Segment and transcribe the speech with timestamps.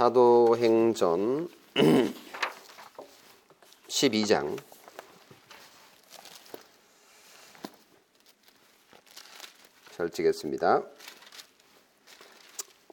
[0.00, 1.46] 사도행전
[3.86, 4.56] 12장
[9.94, 10.82] 잘 찍겠습니다.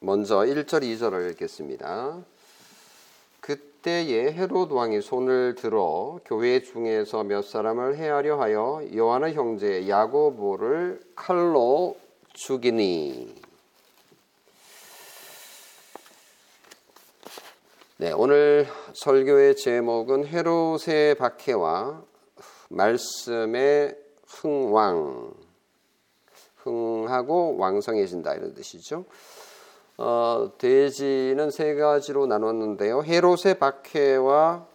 [0.02, 2.26] 먼저 1절 2절을 읽겠습니다.
[3.40, 11.98] 그때에 헤롯 왕이 손을 들어 교회 중에서 몇 사람을 해하려 하여 요한의 형제 야고보를 칼로
[12.34, 13.47] 죽이니
[18.08, 22.02] 네, 오늘 설교의 제목은 헤롯의 박해와
[22.70, 25.34] 말씀의 흥왕
[26.56, 29.04] 흥하고 왕성해진다 이런 뜻이죠.
[29.98, 33.04] 어, 돼지는 세 가지로 나눴는데요.
[33.04, 34.66] 헤롯의 박해와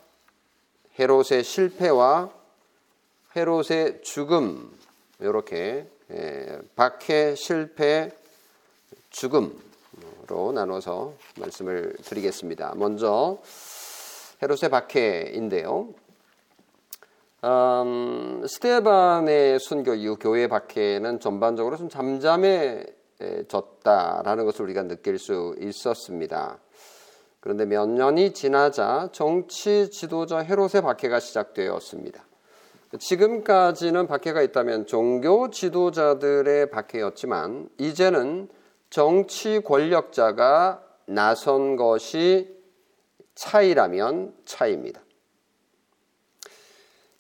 [1.01, 2.31] 헤롯의 실패와
[3.35, 4.79] 헤롯의 죽음
[5.21, 8.11] 이렇게 예, 박해, 실패,
[9.09, 9.72] 죽음으
[10.33, 12.73] 로 나눠서 말씀을 드리겠습니다.
[12.77, 13.39] 먼저
[14.43, 15.89] 헤롯의 박해인데요.
[17.45, 22.87] 음, 스테반의 순교 이후 교회 박해는 전반적으로 좀 잠잠해
[23.47, 26.59] 졌다라는 것을 우리가 느낄 수 있었습니다.
[27.41, 32.25] 그런데 몇 년이 지나자 정치 지도자 헤롯의 박해가 시작되었습니다.
[32.99, 38.49] 지금까지는 박해가 있다면 종교 지도자들의 박해였지만 이제는
[38.93, 42.55] 정치 권력자가 나선 것이
[43.35, 45.01] 차이라면 차이입니다.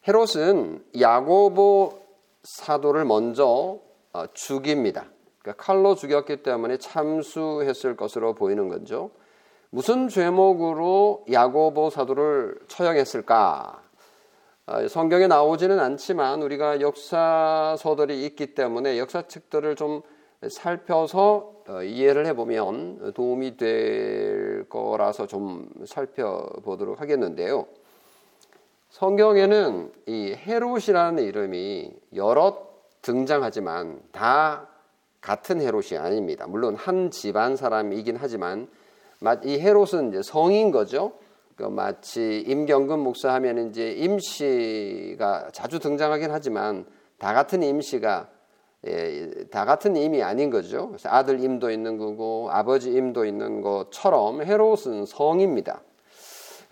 [0.06, 1.98] 헤롯은 야고보
[2.42, 3.78] 사도를 먼저
[4.12, 5.06] 어, 죽입니다.
[5.38, 9.10] 그러니까 칼로 죽였기 때문에 참수했을 것으로 보이는 거죠.
[9.70, 13.82] 무슨 죄목으로 야고보 사도를 처형했을까?
[14.66, 20.02] 아, 성경에 나오지는 않지만 우리가 역사서들이 있기 때문에 역사책들을 좀
[20.48, 27.66] 살펴서 어, 이해를 해보면 도움이 될 거라서 좀 살펴보도록 하겠는데요.
[28.90, 32.66] 성경에는 이 헤롯이라는 이름이 여러
[33.00, 34.68] 등장하지만 다
[35.20, 36.46] 같은 헤롯이 아닙니다.
[36.46, 38.68] 물론 한 집안 사람이긴 하지만
[39.44, 41.12] 이 헤롯은 이제 성인 거죠.
[41.56, 46.84] 그 마치 임경근 목사 하면 이제 임씨가 자주 등장하긴 하지만
[47.18, 48.28] 다 같은 임씨가
[48.86, 50.94] 예, 다 같은 임이 아닌 거죠.
[51.04, 55.82] 아들 임도 있는 거고 아버지 임도 있는 것처럼 헤롯은 성입니다.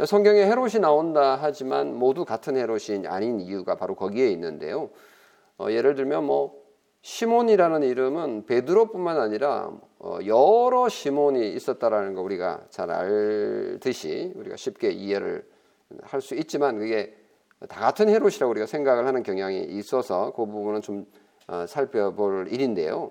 [0.07, 4.91] 성경에 헤롯이 나온다 하지만 모두 같은 헤롯이 아닌 이유가 바로 거기에 있는데요.
[5.59, 6.59] 어, 예를 들면 뭐
[7.03, 15.45] 시몬이라는 이름은 베드로뿐만 아니라 어, 여러 시몬이 있었다라는 거 우리가 잘 알듯이 우리가 쉽게 이해를
[16.03, 17.17] 할 수 있지만 그게
[17.69, 21.20] 다 같은 헤롯이라고 우리가 생각을 하는 경향이 있어서 그 부분은 좀 어,
[21.69, 23.11] 살펴볼 일인데요.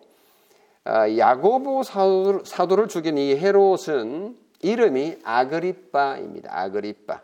[0.83, 6.49] 아, 야고보 사도를 죽인 이 헤롯은 이름이 아그리빠입니다.
[6.51, 7.21] 아그리빠.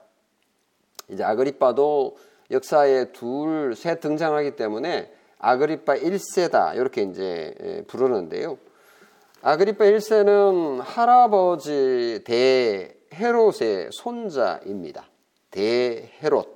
[1.10, 2.18] 이제 아그리빠도
[2.52, 8.58] 역사에 둘, 셋 등장하기 때문에 아그리파 1세다 이렇게 이제 예, 부르는데요.
[9.42, 15.06] 아그리파 1세는 할아버지 대헤롯의 손자입니다.
[15.52, 16.55] 대헤롯.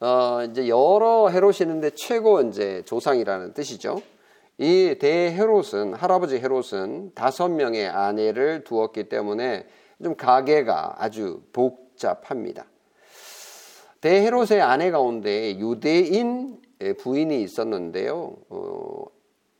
[0.00, 4.02] 어, 이제 여러 헤롯이 있는데 최고 이제 조상이라는 뜻이죠.
[4.58, 9.66] 이 대헤롯은 할아버지 헤롯은 다섯 명의 아내를 두었기 때문에
[10.02, 12.66] 좀 가계가 아주 복잡합니다.
[14.00, 18.36] 대헤롯의 아내 가운데 유대인 예, 부인이 있었는데요.
[18.50, 19.04] 어,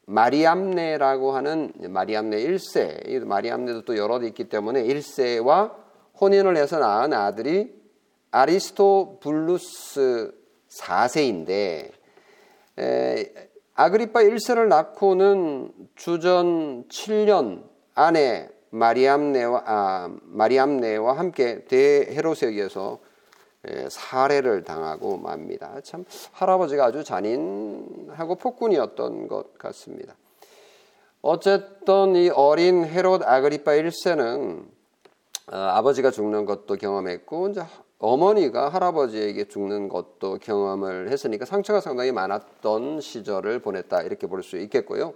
[0.07, 5.73] 마리암네라고 하는 마리암네 1세, 마리암네도 또 여러 개 있기 때문에 1세와
[6.21, 7.75] 혼인을 해서 낳은 아들이
[8.37, 10.31] 아리스토블루스
[10.69, 11.91] 4세인데
[12.79, 13.33] 에,
[13.75, 17.65] 아그리파 1세를 낳고는 주전 7년
[17.95, 22.99] 아내 마리암네와 아, 마리암네와 함께 대헤롯에 의해서
[23.69, 25.81] 예, 살해를 당하고 맙니다.
[25.83, 30.15] 참 할아버지가 아주 잔인하고 폭군이었던 것 같습니다.
[31.23, 34.67] 어쨌든 이 어린 헤롯 아그리파 1세는
[35.53, 37.63] 어, 아버지가 죽는 것도 경험했고 이제
[37.99, 45.15] 어머니가 할아버지에게 죽는 것도 경험을 했으니까 상처가 상당히 많았던 시절을 보냈다 이렇게 볼 수 있겠고요.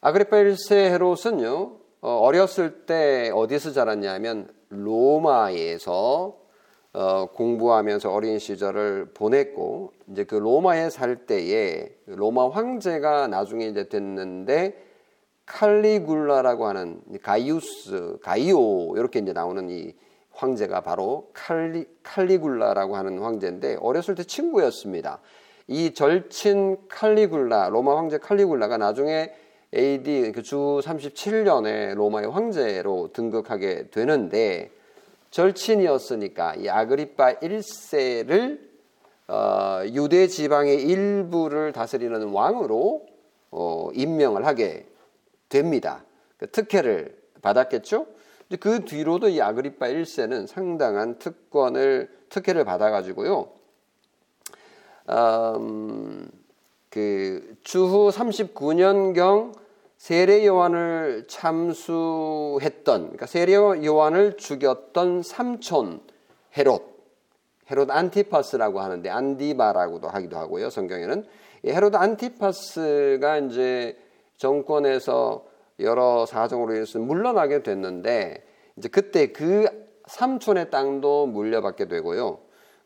[0.00, 6.36] 아그리파 1세 헤롯은요 어, 어렸을 때 어디서 자랐냐면 로마에서
[6.92, 14.80] 어, 공부하면서 어린 시절을 보냈고 이제 그 로마에 살 때에 로마 황제가 나중에 이제 됐는데
[15.46, 19.94] 칼리굴라라고 하는 가이우스 가이오 이렇게 이제 나오는 이
[20.34, 25.20] 황제가 바로 칼리 칼리굴라라고 하는 황제인데 어렸을 때 친구였습니다.
[25.66, 29.32] 이 절친 칼리굴라 로마 황제 칼리굴라가 나중에
[29.74, 34.70] AD 그주 37년에 로마의 황제로 등극하게 되는데
[35.30, 38.60] 절친이었으니까 이 아그리파 1세를
[39.26, 43.06] 어, 유대 지방의 일부를 다스리는 왕으로
[43.50, 44.86] 어, 임명을 하게
[45.48, 46.04] 됩니다.
[46.36, 48.06] 그 특혜를 받았겠죠.
[48.60, 53.48] 그 뒤로도 이 아그리파 1세는 상당한 특권을 특혜를 받아가지고요.
[55.10, 56.30] 음,
[56.90, 59.52] 그 주후 39년경
[59.96, 66.00] 세례 요한을 참수했던 그러니까 세례 요한을 죽였던 삼촌
[66.56, 66.94] 헤롯
[67.70, 70.70] 헤롯 안티파스라고 하는데 안디바라고도 하기도 하고요.
[70.70, 71.26] 성경에는
[71.66, 73.98] 헤롯 안티파스가 이제
[74.36, 75.46] 정권에서
[75.80, 78.44] 여러 사정으로 인해서 물러나게 됐는데
[78.76, 79.66] 이제 그때 그
[80.06, 82.38] 삼촌의 땅도 물려받게 되고요.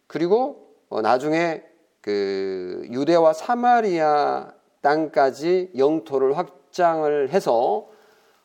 [0.06, 1.62] 그리고 어 나중에
[2.00, 7.88] 그 유대와 사마리아 땅까지 영토를 확장을 해서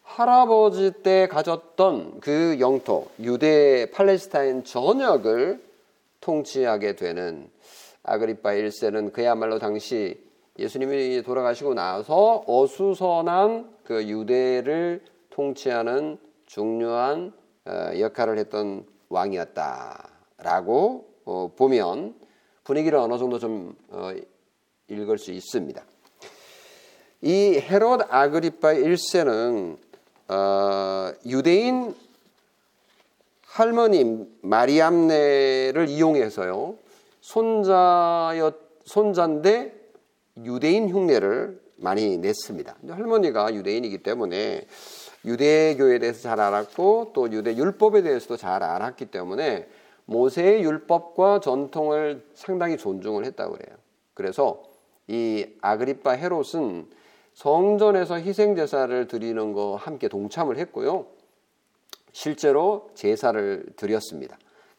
[0.02, 5.64] 할아버지 때 가졌던 그 영토 유대 팔레스타인 전역을
[6.20, 7.50] 통치하게 되는
[8.04, 10.22] 아그리파 1세는 그야말로 당시
[10.60, 17.34] 예수님이 돌아가시고 나서 어수선한 그 유대를 통치하는 중요한
[17.66, 22.16] 어, 역할을 했던 왕이었다라고 어, 보면
[22.64, 24.12] 분위기를 어느 정도 좀 어,
[24.88, 25.84] 읽을 수 있습니다.
[27.22, 29.78] 이 헤롯 아그리파 1세는
[31.26, 31.96] 유대인
[33.46, 36.76] 할머니 마리암네를 이용해서요
[37.22, 39.83] 손자였 손자인데
[40.38, 42.78] 유대인 흉내를 많이 냈습니다.
[42.88, 44.66] 할머니가 유대인이기 때문에
[45.26, 49.68] 유대교에 대해서 잘 알았고 또 유대 율법에 대해서도 잘 알았기 때문에
[50.06, 53.78] 모세의 율법과 전통을 상당히 존중을 했다고 그래요.
[54.14, 54.64] 그래서
[55.08, 56.88] 이 아그리파 헤롯은
[57.34, 61.08] 성전에서 희생 제사를 드리는 거 함께 동참을 했고요.
[62.12, 64.38] 실제로 제사를 드렸습니다.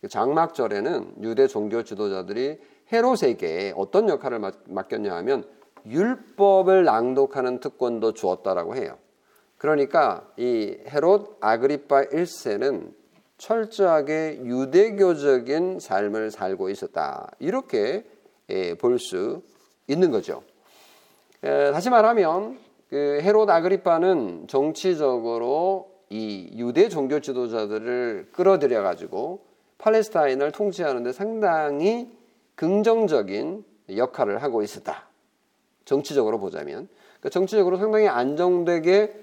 [0.09, 2.59] 장막절에는 유대 종교 지도자들이
[2.93, 5.45] 헤롯에게 어떤 역할을 맡겼냐 하면
[5.87, 8.97] 율법을 낭독하는 특권도 주었다라고 해요.
[9.59, 12.93] 그러니까 이 헤롯 아그리파 1세는
[13.39, 17.31] 철저하게 유대교적인 삶을 살고 있었다.
[17.39, 18.05] 이렇게
[18.51, 19.43] 예, 볼수
[19.87, 20.43] 있는 거죠.
[21.41, 22.59] 다시 말하면
[22.89, 29.45] 그 헤롯 아그리파는 정치적으로 이 유대 종교 지도자들을 끌어들여 가지고
[29.79, 32.11] 팔레스타인을 통치하는데 상당히
[32.56, 33.65] 긍정적인
[33.97, 35.09] 역할을 하고 있었다.
[35.85, 36.89] 정치적으로 보자면
[37.21, 39.21] 그러니까 정치적으로 상당히 안정되게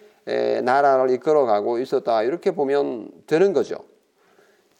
[0.64, 3.78] 나라를 이끌어가고 있었다 이렇게 보면 되는 거죠.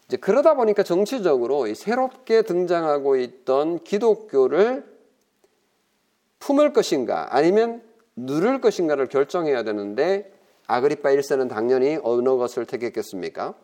[0.06, 4.84] 이제 그러다 보니까 정치적으로 새롭게 등장하고 있던 기독교를
[6.38, 7.82] 품을 것인가 아니면
[8.14, 10.32] 누를 것인가를 결정해야 되는데
[10.66, 13.54] 아그리파 1세는 당연히 어느 것을 택했겠습니까?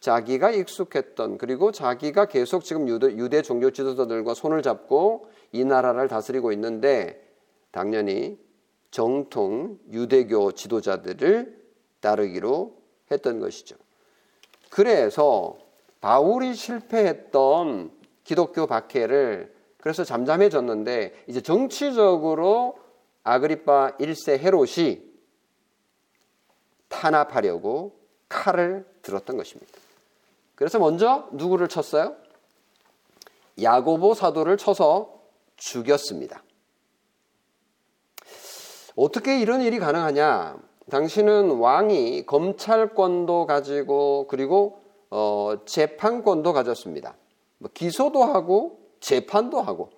[0.00, 6.52] 자기가 익숙했던 그리고 자기가 계속 지금 유대, 유대 종교 지도자들과 손을 잡고 이 나라를 다스리고
[6.52, 7.26] 있는데
[7.70, 8.38] 당연히
[8.90, 11.60] 정통 유대교 지도자들을
[12.00, 12.74] 따르기로
[13.10, 13.76] 했던 것이죠.
[14.70, 15.58] 그래서
[16.00, 17.90] 바울이 실패했던
[18.24, 22.78] 기독교 박해를 그래서 잠잠해졌는데 이제 정치적으로
[23.22, 25.02] 아그리파 1세 헤롯이
[26.88, 27.98] 탄압하려고
[28.28, 29.79] 칼을 들었던 것입니다.
[30.60, 32.16] 그래서 먼저 누구를 쳤어요?
[33.62, 35.22] 야고보 사도를 쳐서
[35.56, 36.42] 죽였습니다.
[38.94, 40.58] 어떻게 이런 일이 가능하냐?
[40.90, 47.16] 당신은 왕이 검찰권도 가지고 그리고 어, 재판권도 가졌습니다.
[47.56, 49.88] 뭐 기소도 하고 재판도 하고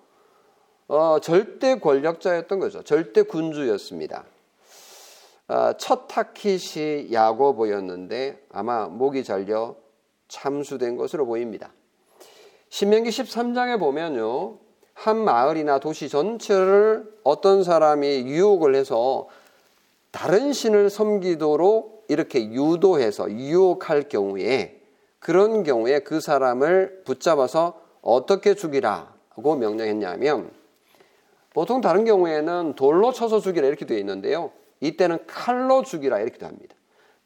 [0.87, 2.83] 어, 절대 권력자였던 거죠.
[2.83, 4.23] 절대 군주였습니다.
[5.49, 9.82] 어, 첫 타깃이 야고보였는데 아마 목이 잘려
[10.33, 11.71] 참수된 것으로 보입니다.
[12.69, 14.57] 신명기 13장에 보면요.
[14.95, 19.27] 한 마을이나 도시 전체를 어떤 사람이 유혹을 해서
[20.11, 24.81] 다른 신을 섬기도록 이렇게 유도해서 유혹할 경우에
[25.19, 30.51] 그런 경우에 그 사람을 붙잡아서 어떻게 죽이라고 명령했냐면
[31.53, 34.51] 보통 다른 경우에는 돌로 쳐서 죽이라 이렇게 되어 있는데요.
[34.81, 36.75] 이때는 칼로 죽이라 이렇게 합니다.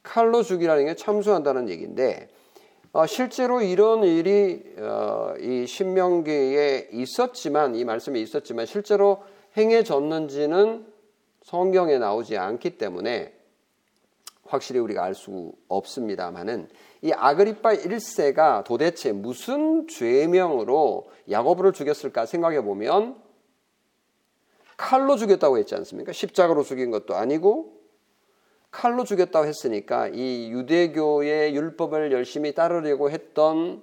[0.04, 2.47] 칼로 죽이라는 게 참수한다는 얘기인데 어,
[3.06, 9.24] 실제로 이런 일이 어, 이 신명기에 있었지만 이 말씀에 있었지만 실제로
[9.56, 10.86] 행해졌는지는
[11.44, 13.34] 성경에 나오지 않기 때문에
[14.46, 16.70] 확실히 우리가 알 수 없습니다만은
[17.02, 23.22] 이 아그리파 1세가 도대체 무슨 죄명으로 야고보를 죽였을까 생각해 보면
[24.78, 26.12] 칼로 죽였다고 했지 않습니까?
[26.12, 27.77] 십자가로 죽인 것도 아니고
[28.72, 33.82] 칼로 죽였다고 했으니까 이 유대교의 율법을 열심히 따르려고 했던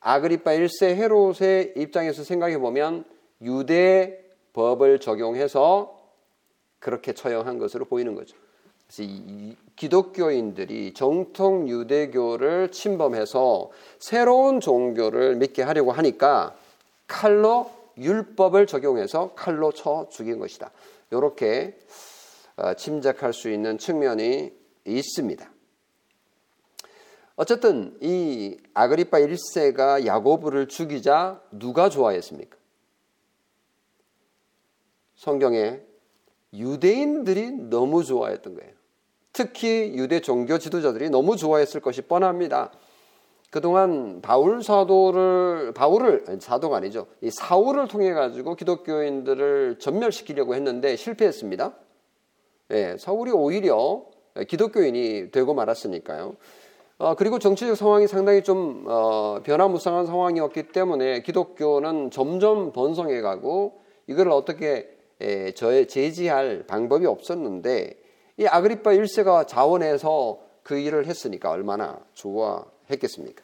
[0.00, 3.04] 아그리파 1세 헤롯의 입장에서 생각해 보면
[3.42, 4.20] 유대
[4.52, 5.98] 법을 적용해서
[6.78, 8.36] 그렇게 처형한 것으로 보이는 거죠.
[8.86, 16.54] 그래서 이 기독교인들이 정통 유대교를 침범해서 새로운 종교를 믿게 하려고 하니까
[17.06, 20.70] 칼로 율법을 적용해서 칼로 쳐 죽인 것이다.
[21.10, 22.13] 이렇게 어,
[22.76, 24.52] 짐작할 수 있는 측면이
[24.84, 25.50] 있습니다.
[27.36, 32.56] 어쨌든 이 아그리파 1세가 야고보를 죽이자 누가 좋아했습니까?
[35.16, 35.80] 성경에
[36.52, 38.72] 유대인들이 너무 좋아했던 거예요.
[39.32, 42.70] 특히 유대 종교 지도자들이 너무 좋아했을 것이 뻔합니다.
[43.50, 47.06] 그동안 바울 사도를 바울을 사도가 아니죠.
[47.20, 51.74] 이 사울을 통해 가지고 기독교인들을 전멸시키려고 했는데 실패했습니다.
[52.70, 54.04] 예, 사울이 오히려
[54.48, 56.36] 기독교인이 되고 말았으니까요.
[56.98, 64.90] 어, 그리고 정치적 상황이 상당히 좀 어, 변화무쌍한 상황이었기 때문에 기독교는 점점 번성해가고 이걸 어떻게
[65.20, 67.96] 에, 저 제지할 방법이 없었는데
[68.38, 73.42] 이 아그리파 1세가 자원해서 그 일을 했으니까 얼마나 좋아했겠습니까?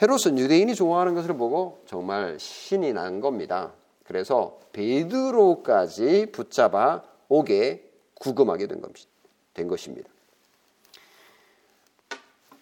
[0.00, 3.72] 헤롯은 유대인이 좋아하는 것을 보고 정말 신이 난 겁니다.
[4.04, 8.66] 그래서 베드로까지 붙잡아 오게 구금하게
[9.54, 10.08] 된 것입니다.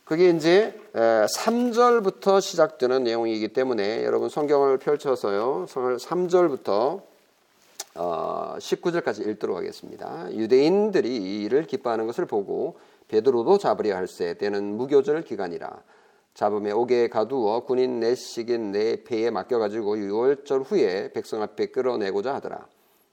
[0.05, 5.67] 그게 이제 3절부터 시작되는 내용이기 때문에 여러분 성경을 펼쳐서요.
[5.69, 7.03] 3절부터
[7.95, 10.33] 19절까지 어, 읽도록 하겠습니다.
[10.33, 15.83] 유대인들이 이 일을 기뻐하는 것을 보고 베드로도 잡으려 할세 때는 무교절 기간이라
[16.35, 22.67] 잡음에 옥에 가두어 군인 내 식인 내 배에 맡겨가지고 유월절 후에 백성 앞에 끌어내고자 하더라.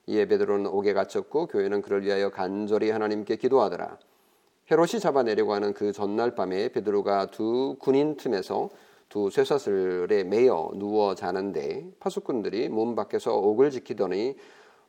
[0.07, 3.97] 이에 베드로는 옥에 갇혔고 교회는 그를 위하여 간절히 하나님께 기도하더라.
[4.69, 8.69] 헤롯이 잡아내려고 하는 그 전날 밤에 베드로가 두 군인 틈에서
[9.09, 14.35] 두 쇠사슬에 매여 누워 자는데 파수꾼들이 문 밖에서 옥을 지키더니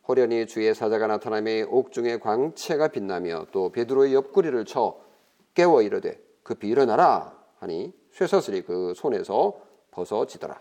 [0.09, 4.99] 호련히 주의 사자가 나타나며 옥중에 광채가 빛나며 또 베드로의 옆구리를 쳐
[5.55, 10.61] 깨워 이르되 급히 일어나라 하니 쇠사슬이 그 손에서 벗어지더라.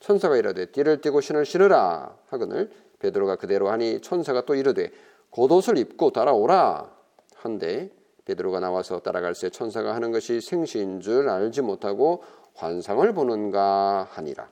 [0.00, 2.70] 천사가 이르되 띠를 띠고 신을 신으라 하거늘
[3.04, 4.90] 베드로가 그대로 하니 천사가 또 이르되
[5.30, 6.90] 겉옷을 입고 따라오라
[7.36, 7.90] 한데
[8.24, 12.22] 베드로가 나와서 따라갈새 천사가 하는 것이 생시인 줄 알지 못하고
[12.54, 14.48] 환상을 보는가 하니라.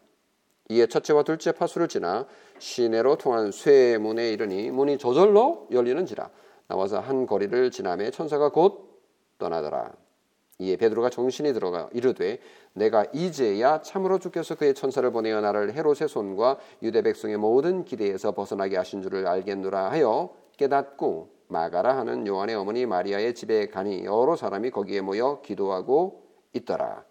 [0.68, 2.26] 이에 첫째와 둘째 파수를 지나
[2.58, 6.30] 시내로 통한 쇠문에 이르니 문이 저절로 열리는지라
[6.68, 9.00] 나와서 한 거리를 지나매 천사가 곧
[9.38, 9.92] 떠나더라.
[10.62, 12.38] 이에 베드로가 정신이 들어가 이르되
[12.72, 18.76] 내가 이제야 참으로 주께서 그의 천사를 보내어 나를 헤롯의 손과 유대 백성의 모든 기대에서 벗어나게
[18.76, 25.00] 하신 줄을 알겠노라 하여 깨닫고 마가라 하는 요한의 어머니 마리아의 집에 가니 여러 사람이 거기에
[25.00, 26.22] 모여 기도하고
[26.54, 27.04] 있더라.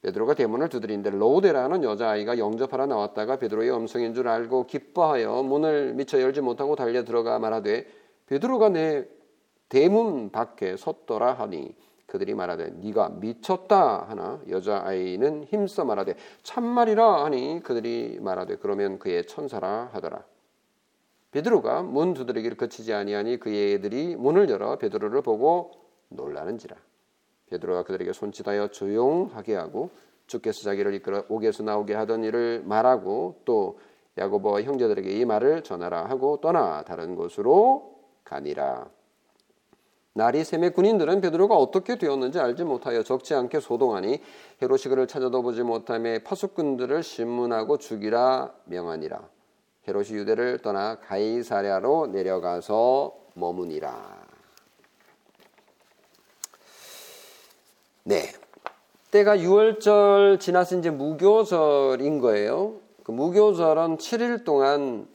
[0.00, 6.40] 베드로가 대문을 두드리는데 로데라는 여자아이가 영접하러 나왔다가 베드로의 음성인 줄 알고 기뻐하여 문을 미처 열지
[6.40, 7.86] 못하고 달려 들어가 말하되
[8.26, 9.06] 베드로가 내
[9.68, 11.76] 대문 밖에 섰더라 하니
[12.12, 19.26] 그들이 말하되 네가 미쳤다 하나 여자 아이는 힘써 말하되 참말이라 하니 그들이 말하되 그러면 그의
[19.26, 20.22] 천사라 하더라
[21.30, 25.70] 베드로가 문 두드리기를 거치지 아니하니 그의 애들이 문을 열어 베드로를 보고
[26.10, 26.76] 놀라는지라.
[27.48, 29.88] 베드로가 그들에게 손짓하여 조용하게 하고
[30.26, 33.78] 주께서 자기를 이끌어 옥에서 나오게 하던 일을 말하고 또
[34.18, 38.90] 야고보와 형제들에게 이 말을 전하라 하고 떠나 다른 곳으로 가니라.
[40.14, 44.20] 날이 샘의 군인들은 베드로가 어떻게 되었는지 알지 못하여 적지 않게 소동하니
[44.60, 49.20] 헤롯이 그를 찾아도 보지 못함에 파수꾼들을 신문하고 죽이라 명하니라.
[49.88, 54.22] 헤롯이 유대를 떠나 가이사랴로 내려가서 머무니라.
[58.04, 58.32] 네.
[59.10, 62.80] 때가 6월절 지나서 이제 무교절인 거예요.
[63.02, 65.08] 그 무교절은 7일 동안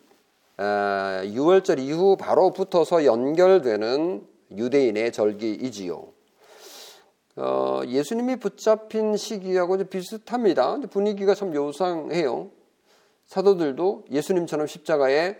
[0.57, 6.13] 6월절 아, 이후 바로 붙어서 연결되는 유대인의 절기이지요.
[7.37, 10.79] 어, 예수님이 붙잡힌 시기하고 비슷합니다.
[10.89, 12.49] 분위기가 참 요상해요.
[13.25, 15.37] 사도들도 예수님처럼 십자가에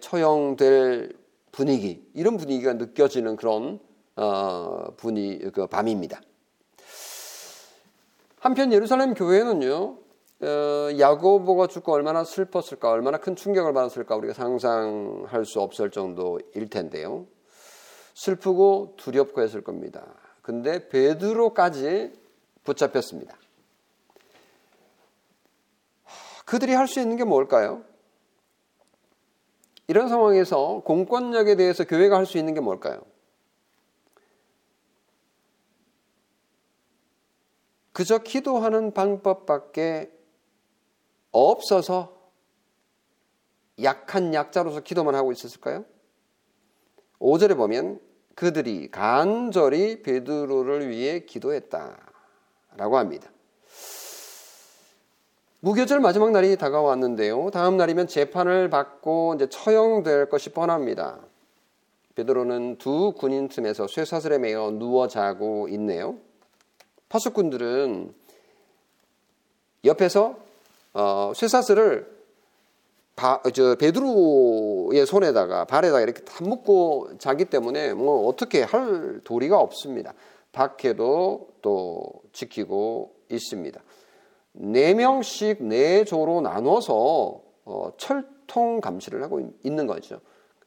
[0.00, 1.12] 처형될
[1.50, 3.80] 분위기 이런 분위기가 느껴지는 그런
[4.14, 6.20] 어, 분위 그 밤입니다.
[8.40, 9.96] 한편 예루살렘 교회는요
[10.40, 17.26] 어, 야고보가 죽고 얼마나 슬펐을까 얼마나 큰 충격을 받았을까 우리가 상상할 수 없을 정도일 텐데요.
[18.18, 20.04] 슬프고 두렵고 했을 겁니다.
[20.42, 22.12] 근데 베드로까지
[22.64, 23.38] 붙잡혔습니다.
[26.44, 27.84] 그들이 할 수 있는 게 뭘까요?
[29.86, 33.02] 이런 상황에서 공권력에 대해서 교회가 할 수 있는 게 뭘까요?
[37.92, 40.10] 그저 기도하는 방법밖에
[41.30, 42.32] 없어서
[43.80, 45.84] 약한 약자로서 기도만 하고 있었을까요?
[47.20, 48.07] 5절에 보면
[48.38, 53.28] 그들이 간절히 베드로를 위해 기도했다라고 합니다.
[55.58, 57.50] 무교절 마지막 날이 다가왔는데요.
[57.50, 61.18] 다음 날이면 재판을 받고 이제 처형될 것이 뻔합니다.
[62.14, 66.16] 베드로는 두 군인 틈에서 쇠사슬에 매어 누워 자고 있네요.
[67.08, 68.14] 파수꾼들은
[69.84, 70.38] 옆에서
[70.94, 72.17] 어, 쇠사슬을
[73.18, 80.14] 바, 저 베드로의 손에다가 발에다가 이렇게 다 묶고 자기 때문에 뭐 어떻게 할 도리가 없습니다.
[80.52, 83.80] 밖에도 또 지키고 있습니다.
[84.52, 90.20] 네 명씩 네 조로 나눠서 어, 철통 감시를 하고 있는 거죠.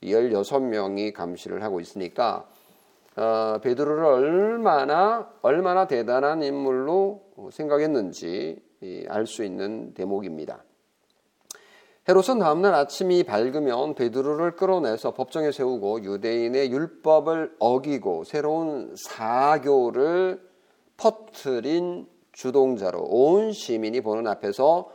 [0.03, 2.49] 16명이 감시를 하고 있으니까
[3.15, 8.59] 어, 베드로를 얼마나 얼마나 대단한 인물로 생각했는지
[9.07, 10.65] 알 수 있는 대목입니다.
[12.09, 20.41] 헤롯은 다음날 아침이 밝으면 베드로를 끌어내서 법정에 세우고 유대인의 율법을 어기고 새로운 사교를
[20.97, 24.89] 퍼트린 주동자로 온 시민이 보는 앞에서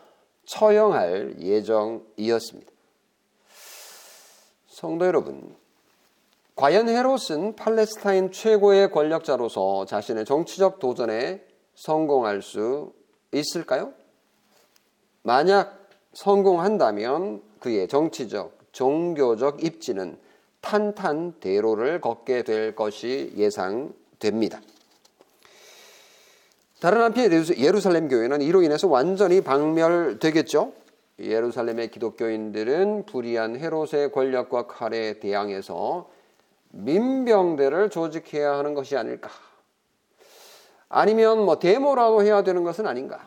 [0.47, 2.73] 처형할 예정이었습니다.
[4.67, 5.55] 성도 여러분,
[6.57, 11.45] 과연 헤롯은 팔레스타인 최고의 권력자로서 자신의 정치적 도전에
[11.77, 12.93] 성공할 수
[13.33, 13.93] 있을까요?
[15.23, 15.76] 만약
[16.17, 20.19] 성공한다면 그의 정치적, 종교적 입지는
[20.63, 24.63] 탄탄대로를 걷게 될 것이 예상됩니다.
[26.81, 30.73] 다른 한편 예루살렘 교회는 이로 인해서 완전히 박멸되겠죠.
[31.19, 36.09] 예루살렘의 기독교인들은 불의한 헤롯의 권력과 칼에 대항해서
[36.71, 39.29] 민병대를 조직해야 하는 것이 아닐까.
[40.89, 43.21] 아니면 뭐 데모라도 해야 되는 것은 아닌가.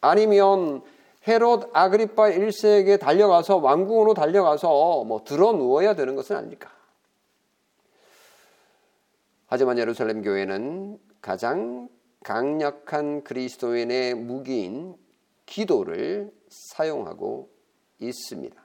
[0.00, 0.82] 아니면
[1.26, 6.70] 헤롯 아그리파 1세에게 달려가서 왕궁으로 달려가서 뭐 들어 누워야 되는 것은 아닐까.
[9.48, 11.88] 하지만 예루살렘 교회는 가장
[12.22, 14.96] 강력한 그리스도인의 무기인
[15.46, 17.48] 기도를 사용하고
[17.98, 18.60] 있습니다.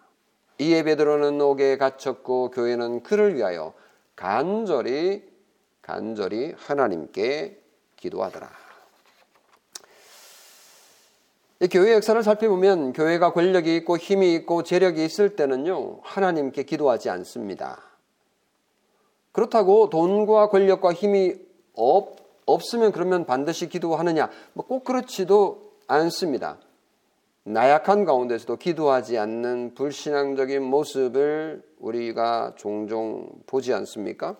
[0.60, 3.74] 이에 베드로는 옥에 갇혔고 교회는 그를 위하여
[4.15, 5.28] 간절히
[5.82, 7.60] 간절히 하나님께
[7.95, 8.70] 기도하더라.
[11.69, 17.80] 교회 역사를 살펴보면 교회가 권력이 있고 힘이 있고 재력이 있을 때는요, 하나님께 기도하지 않습니다.
[19.32, 21.36] 그렇다고 돈과 권력과 힘이
[21.76, 22.15] 없,
[22.47, 24.30] 없으면 그러면 반드시 기도하느냐?
[24.54, 26.58] 뭐 꼭 그렇지도 않습니다.
[27.43, 34.36] 나약한 가운데서도 기도하지 않는 불신앙적인 모습을 우리가 종종 보지 않습니까?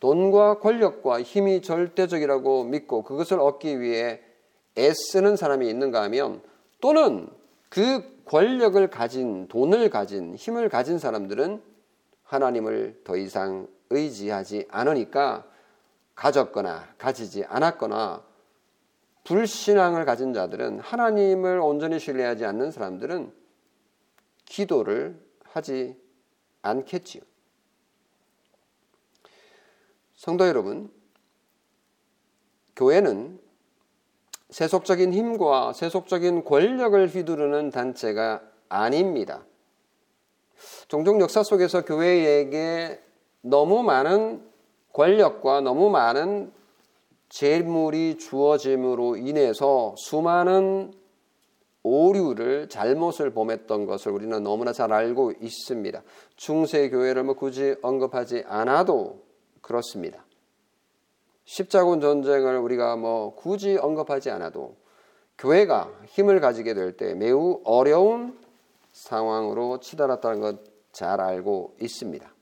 [0.00, 4.20] 돈과 권력과 힘이 절대적이라고 믿고 그것을 얻기 위해
[4.76, 6.42] 애쓰는 사람이 있는가 하면
[6.80, 7.28] 또는
[7.68, 11.62] 그 권력을 가진 돈을 가진 힘을 가진 사람들은
[12.24, 15.46] 하나님을 더 이상 의지하지 않으니까
[16.14, 18.24] 가졌거나 가지지 않았거나
[19.24, 23.32] 불신앙을 가진 자들은 하나님을 온전히 신뢰하지 않는 사람들은
[24.44, 25.96] 기도를 하지
[26.62, 27.22] 않겠지요.
[30.16, 30.90] 성도 여러분,
[32.76, 33.43] 교회는
[34.54, 39.44] 세속적인 힘과 세속적인 권력을 휘두르는 단체가 아닙니다.
[40.86, 43.02] 종종 역사 속에서 교회에게
[43.40, 44.44] 너무 많은
[44.92, 46.52] 권력과 너무 많은
[47.30, 50.92] 재물이 주어짐으로 인해서 수많은
[51.82, 56.00] 오류를 잘못을 범했던 것을 우리는 너무나 잘 알고 있습니다.
[56.36, 59.20] 중세 교회를 뭐 굳이 언급하지 않아도
[59.60, 60.23] 그렇습니다.
[61.44, 64.76] 십자군 전쟁을 우리가 뭐 굳이 언급하지 않아도
[65.38, 68.38] 교회가 힘을 가지게 될 때 매우 어려운
[68.92, 72.32] 상황으로 치달았다는 것 잘 알고 있습니다.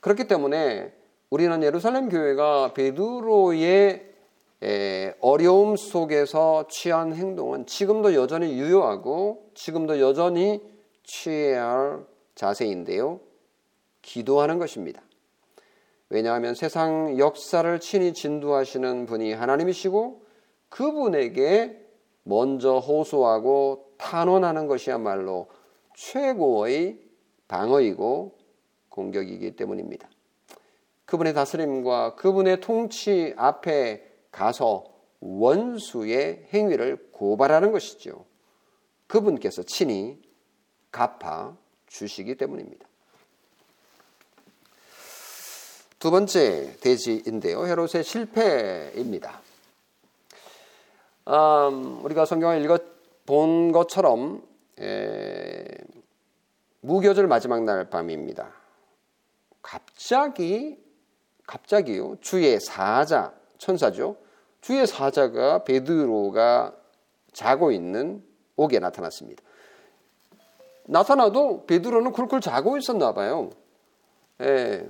[0.00, 0.92] 그렇기 때문에
[1.30, 4.12] 우리는 예루살렘 교회가 베드로의
[5.20, 10.62] 어려움 속에서 취한 행동은 지금도 여전히 유효하고 지금도 여전히
[11.04, 13.20] 취해야 할 자세인데요.
[14.00, 15.02] 기도하는 것입니다.
[16.08, 20.22] 왜냐하면 세상 역사를 친히 진두하시는 분이 하나님이시고
[20.68, 21.80] 그분에게
[22.22, 25.48] 먼저 호소하고 탄원하는 것이야말로
[25.94, 27.00] 최고의
[27.48, 28.36] 방어이고
[28.88, 30.08] 공격이기 때문입니다.
[31.04, 34.84] 그분의 다스림과 그분의 통치 앞에 가서
[35.20, 38.24] 원수의 행위를 고발하는 것이죠.
[39.06, 40.20] 그분께서 친히
[40.90, 42.86] 갚아 주시기 때문입니다.
[46.04, 47.66] 두 번째 대지인데요.
[47.66, 49.40] 헤롯의 실패입니다.
[51.28, 52.78] 음, 우리가 성경을 읽어
[53.24, 54.46] 본 것처럼
[54.78, 55.64] 에,
[56.82, 58.52] 무교절 마지막 날 밤입니다.
[59.62, 60.76] 갑자기
[61.46, 64.18] 갑자기요 주의 사자 천사죠.
[64.60, 66.74] 주의 사자가 베드로가
[67.32, 68.22] 자고 있는
[68.56, 69.42] 옥에 나타났습니다.
[70.84, 73.48] 나타나도 베드로는 쿨쿨 자고 있었나 봐요.
[74.42, 74.86] 예,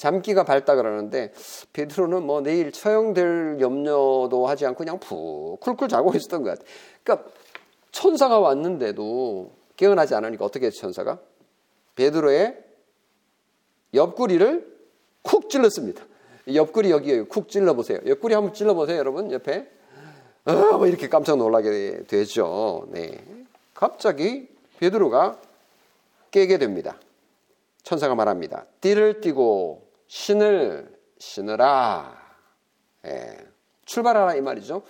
[0.00, 1.30] 잠기가 밝다 그러는데
[1.74, 6.66] 베드로는 뭐 내일 처형될 염려도 하지 않고 그냥 푹 쿨쿨 자고 있었던 것 같아요.
[7.04, 7.28] 그러니까
[7.92, 11.18] 천사가 왔는데도 깨어나지 않으니까 어떻게 했죠, 천사가?
[11.96, 12.56] 베드로의
[13.92, 14.74] 옆구리를
[15.20, 16.02] 쿡 찔렀습니다.
[16.54, 17.28] 옆구리 여기에요.
[17.28, 17.98] 쿡 찔러보세요.
[18.06, 19.30] 옆구리 한번 찔러보세요, 여러분.
[19.30, 19.70] 옆에.
[20.46, 22.86] 어, 뭐 이렇게 깜짝 놀라게 되죠.
[22.88, 23.22] 네.
[23.74, 25.38] 갑자기 베드로가
[26.30, 26.96] 깨게 됩니다.
[27.82, 28.64] 천사가 말합니다.
[28.80, 32.18] 띠를 띠고 신을 신으라.
[33.06, 33.36] 예.
[33.84, 34.82] 출발하라 이 말이죠.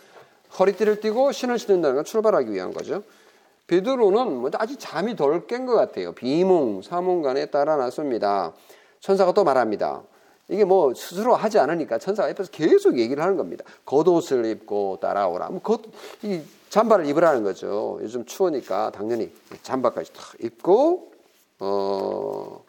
[0.59, 3.02] 허리띠를 띠고 신을 신는다는 건 출발하기 위한 거죠.
[3.66, 6.12] 베드로는 뭐 아직 잠이 덜 깬 것 같아요.
[6.12, 8.54] 비몽 사몽간에 따라 나섭니다.
[9.00, 10.02] 천사가 또 말합니다.
[10.48, 13.62] 이게 뭐 스스로 하지 않으니까 천사가 옆에서 계속 얘기를 하는 겁니다.
[13.85, 15.50] 겉옷을 입고 따라오라.
[15.50, 15.83] 뭐 겉,
[16.22, 17.98] 이 잠바를 입으라는 거죠.
[18.00, 19.30] 요즘 추우니까 당연히
[19.62, 21.12] 잠바까지 탁 입고
[21.61, 22.64] 어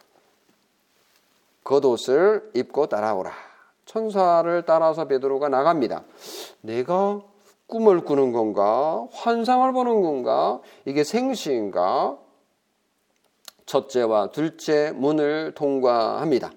[1.64, 3.32] 겉옷을 입고 따라오라.
[3.84, 6.04] 천사를 따라서 베드로가 나갑니다.
[6.60, 7.20] 내가
[7.66, 9.06] 꿈을 꾸는 건가?
[9.12, 10.60] 환상을 보는 건가?
[10.84, 12.18] 이게 생시인가?
[13.66, 16.52] 첫째와 둘째 문을 통과합니다.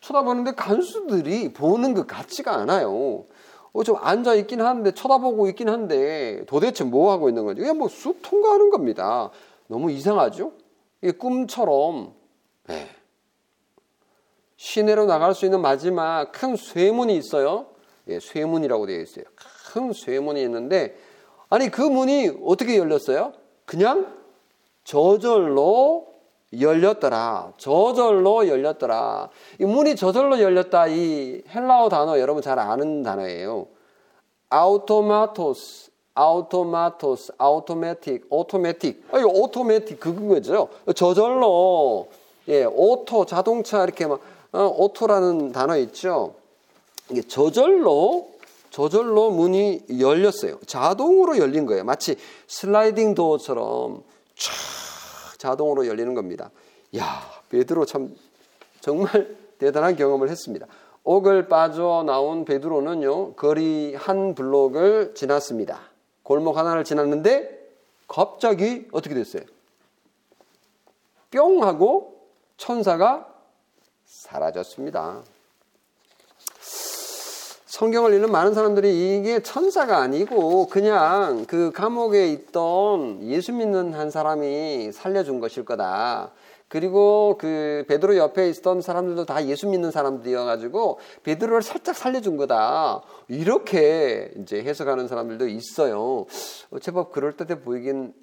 [0.00, 3.24] 쳐다보는데 간수들이 보는 것 같지가 않아요.
[3.72, 7.88] 어, 좀 앉아 있긴 한데 쳐다보고 있긴 한데 도대체 뭐 하고 있는 건지 그냥 뭐
[7.88, 9.30] 쑥 통과하는 겁니다.
[9.66, 10.52] 너무 이상하죠?
[11.02, 12.14] 이게 꿈처럼
[12.68, 12.88] 네.
[14.56, 17.66] 시내로 나갈 수 있는 마지막 큰 쇠문이 있어요.
[18.08, 19.24] 예, 쇠문이라고 되어 있어요.
[19.72, 20.96] 큰 쇠문이 있는데
[21.48, 23.32] 아니 그 문이 어떻게 열렸어요?
[23.64, 24.14] 그냥
[24.84, 26.06] 저절로
[26.58, 27.52] 열렸더라.
[27.58, 29.28] 저절로 열렸더라.
[29.60, 30.86] 이 문이 저절로 열렸다.
[30.86, 33.66] 이 헬라어 단어 여러분 잘 아는 단어예요.
[34.48, 39.04] αὐτόματος, αὐτόματος, automatic, automatic.
[39.10, 40.68] 아, 이거 automatic 그건 거죠.
[40.94, 42.08] 저절로
[42.48, 46.34] 예, auto 자동차 이렇게 막 어, auto라는 단어 있죠.
[47.10, 48.36] 이게 저절로
[48.70, 50.58] 저절로 문이 열렸어요.
[50.66, 51.84] 자동으로 열린 거예요.
[51.84, 54.02] 마치 sliding door처럼
[54.36, 56.50] 촥 자동으로 열리는 겁니다.
[56.96, 58.14] 야, 베드로 참
[58.80, 60.66] 정말 대단한 경험을 했습니다.
[61.04, 65.80] 옥을 빠져나온 베드로는요, 거리 한 블록을 지났습니다.
[66.22, 67.56] 골목 하나를 지났는데
[68.08, 69.42] 갑자기 어떻게 됐어요?
[71.30, 72.20] 뿅 하고
[72.56, 73.35] 천사가
[74.06, 75.22] 사라졌습니다.
[77.66, 84.92] 성경을 읽는 많은 사람들이 이게 천사가 아니고 그냥 그 감옥에 있던 예수 믿는 한 사람이
[84.92, 86.32] 살려준 것일 거다.
[86.68, 93.02] 그리고 그 베드로 옆에 있었던 사람들도 다 예수 믿는 사람들이어가지고 베드로를 살짝 살려준 거다.
[93.28, 96.24] 이렇게 이제 해석하는 사람들도 있어요.
[96.80, 98.14] 제법 그럴 듯해 보이긴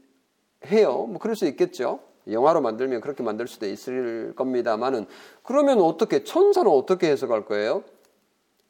[0.65, 1.06] 해요.
[1.08, 2.00] 뭐 그럴 수 있겠죠.
[2.29, 5.05] 영화로 만들면 그렇게 만들 수도 있을 겁니다만은
[5.43, 7.83] 그러면 어떻게 천사는 어떻게 해석할 거예요?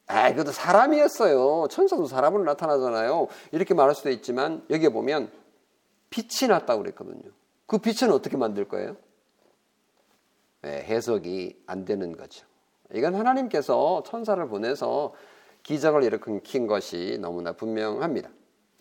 [0.07, 1.67] 아, 이것도 사람이었어요.
[1.69, 3.27] 천사도 사람으로 나타나잖아요.
[3.51, 5.31] 이렇게 말할 수도 있지만 여기에 보면
[6.09, 7.31] 빛이 났다고 그랬거든요.
[7.65, 8.97] 그 빛은 어떻게 만들 거예요?
[10.61, 12.45] 네, 해석이 안 되는 거죠.
[12.93, 15.13] 이건 하나님께서 천사를 보내서
[15.63, 18.29] 기적을 일으킨 것이 너무나 분명합니다.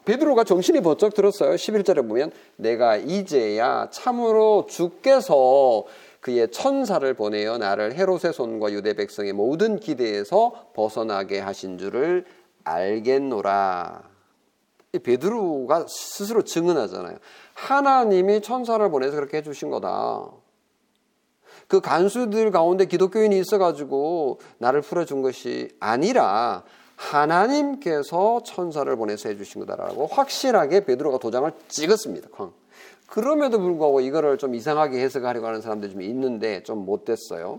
[0.04, 1.54] 베드로가 정신이 번쩍 들었어요.
[1.54, 5.84] 11절에 보면 내가 이제야 참으로 주께서
[6.20, 12.24] 그의 천사를 보내어 나를 헤롯의 손과 유대 백성의 모든 기대에서 벗어나게 하신 줄을
[12.64, 14.02] 알겠노라.
[14.94, 17.16] 이 베드로가 스스로 증언하잖아요.
[17.54, 20.30] 하나님이 천사를 보내서 그렇게 해주신 거다.
[21.66, 26.64] 그 간수들 가운데 기독교인이 있어가지고 나를 풀어준 것이 아니라
[26.96, 32.28] 하나님께서 천사를 보내서 해주신 거다라고 확실하게 베드로가 도장을 찍었습니다.
[33.08, 37.58] 그럼에도 불구하고 이거를 좀 이상하게 해석하려고 하는 사람들이 좀 있는데 좀 못됐어요.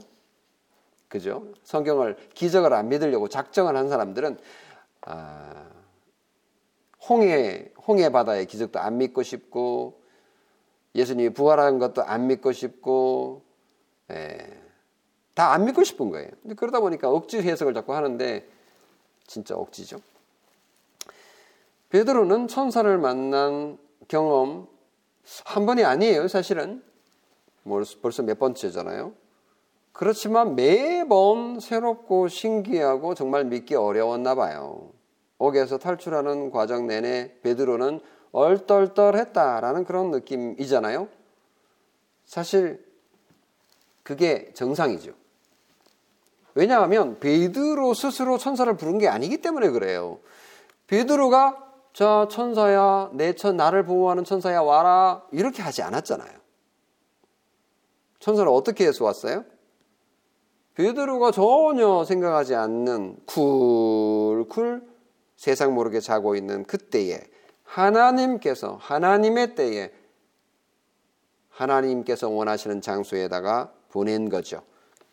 [1.08, 1.44] 그죠?
[1.64, 4.40] 성경을 기적을 안 믿으려고 작정을 한 사람들은
[5.02, 5.68] 아,
[7.08, 10.02] 홍해 홍해 바다의 기적도 안 믿고 싶고
[10.96, 13.44] 예수님이 부활한 것도 안 믿고 싶고
[14.12, 14.38] 예,
[15.34, 16.30] 다안 믿고 싶은 거예요.
[16.56, 18.48] 그러다 보니까 억지 해석을 자꾸 하는데
[19.28, 20.00] 진짜 억지죠.
[21.90, 24.68] 베드로는 천사를 만난 경험,
[25.46, 26.84] 한 번이 아니에요, 사실은.
[28.02, 29.14] 벌써 몇 번째잖아요.
[29.94, 34.92] 그렇지만 매번 새롭고 신기하고 정말 믿기 어려웠나 봐요.
[35.38, 41.08] 옥에서 탈출하는 과정 내내 베드로는 얼떨떨했다라는 그런 느낌이잖아요.
[42.26, 42.84] 사실
[44.02, 45.14] 그게 정상이죠.
[46.56, 50.20] 왜냐하면 베드로 스스로 천사를 부른 게 아니기 때문에 그래요.
[50.88, 51.60] 베드로가
[51.94, 56.32] 자 천사야 내 천 나를 보호하는 천사야 와라 이렇게 하지 않았잖아요.
[58.20, 59.46] 천사를 어떻게 해서 왔어요?
[60.76, 64.82] 베드로가 전혀 생각하지 않는 쿨쿨
[65.36, 67.20] 세상 모르게 자고 있는 그때에
[67.64, 69.92] 하나님께서 하나님의 때에
[71.50, 74.64] 하나님께서 원하시는 장소에다가 보낸 거죠.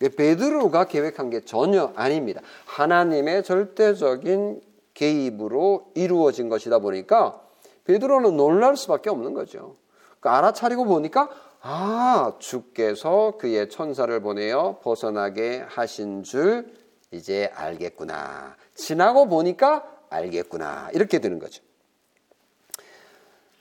[0.08, 2.40] 베드로가 계획한 게 전혀 아닙니다.
[2.66, 4.62] 하나님의 절대적인
[4.94, 7.40] 개입으로 이루어진 것이다 보니까
[7.84, 9.76] 베드로는 놀랄 수밖에 없는 거죠.
[10.20, 11.28] 그러니까 알아차리고 보니까
[11.62, 16.72] 아, 주께서 그의 천사를 보내어 벗어나게 하신 줄
[17.10, 18.56] 이제 알겠구나.
[18.74, 20.90] 지나고 보니까 알겠구나.
[20.94, 21.62] 이렇게 되는 거죠.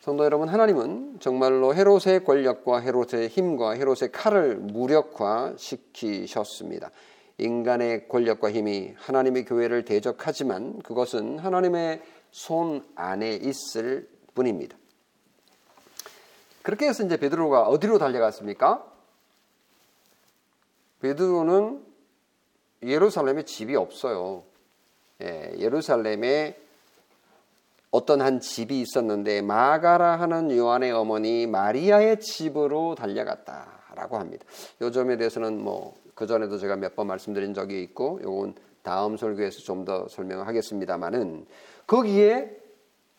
[0.09, 6.89] 성도 여러분, 하나님은 정말로 헤롯의 권력과 헤롯의 힘과 헤롯의 칼을 무력화 시키셨습니다.
[7.37, 14.75] 인간의 권력과 힘이 하나님의 교회를 대적하지만 그것은 하나님의 손 안에 있을 뿐입니다.
[16.63, 18.91] 그렇게 해서 이제 베드로가 어디로 달려갔습니까?
[21.01, 21.85] 베드로는
[22.81, 24.43] 예루살렘에 집이 없어요.
[25.21, 26.59] 예, 예루살렘에
[27.91, 34.45] 어떤 한 집이 있었는데 마가라 하는 요한의 어머니 마리아의 집으로 달려갔다라고 합니다.
[34.81, 39.85] 요 점에 대해서는 뭐 그전에도 제가 몇 번 말씀드린 적이 있고 요건 다음 설교에서 좀
[39.85, 41.45] 더 설명하겠습니다.마는
[41.87, 42.57] 거기에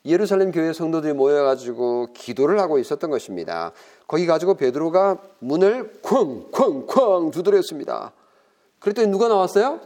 [0.06, 3.72] 예루살렘 교회 성도들이 모여 가지고 기도를 하고 있었던 것입니다.
[4.06, 8.12] 거기 가지고 베드로가 문을 쾅쾅쾅 두드렸습니다.
[8.78, 9.80] 그랬더니 누가 나왔어요?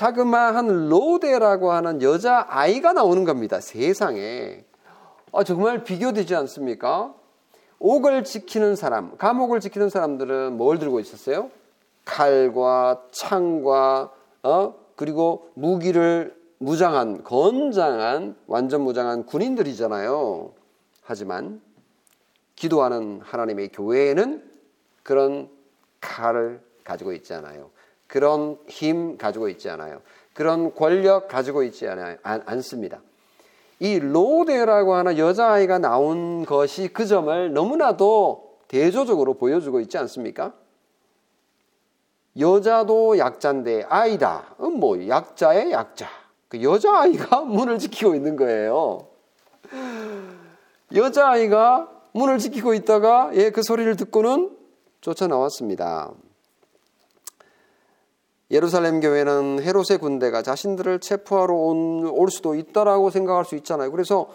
[0.00, 3.60] 자그마한 로데라고 하는 여자 아이가 나오는 겁니다.
[3.60, 4.64] 세상에.
[5.30, 7.14] 아, 정말 비교되지 않습니까?
[7.78, 11.50] 옥을 지키는 사람, 감옥을 지키는 사람들은 뭘 들고 있었어요?
[12.06, 14.10] 칼과 창과
[14.42, 14.74] 어?
[14.96, 20.52] 그리고 무기를 무장한 건장한 완전 무장한 군인들이잖아요.
[21.02, 21.60] 하지만
[22.56, 24.50] 기도하는 하나님의 교회에는
[25.02, 25.50] 그런
[26.00, 27.70] 칼을 가지고 있지 않아요.
[28.10, 30.02] 그런 힘 가지고 있지 않아요.
[30.34, 32.16] 그런 권력 가지고 있지 않아요.
[32.24, 33.00] 안, 않습니다.
[33.78, 40.52] 이 로데라고 하는 여자아이가 나온 것이 그 점을 너무나도 대조적으로 보여주고 있지 않습니까?
[42.38, 44.56] 여자도 약자인데 아이다.
[44.58, 46.08] 뭐 약자의 약자.
[46.48, 49.06] 그 여자아이가 문을 지키고 있는 거예요.
[50.92, 54.56] 여자아이가 문을 지키고 있다가 예, 그 소리를 듣고는
[55.00, 56.12] 쫓아 나왔습니다.
[58.50, 63.90] 예루살렘 교회는 헤롯의 군대가 자신들을 체포하러 온, 올 수도 있다라고 생각할 수 있잖아요.
[63.92, 64.28] 그래서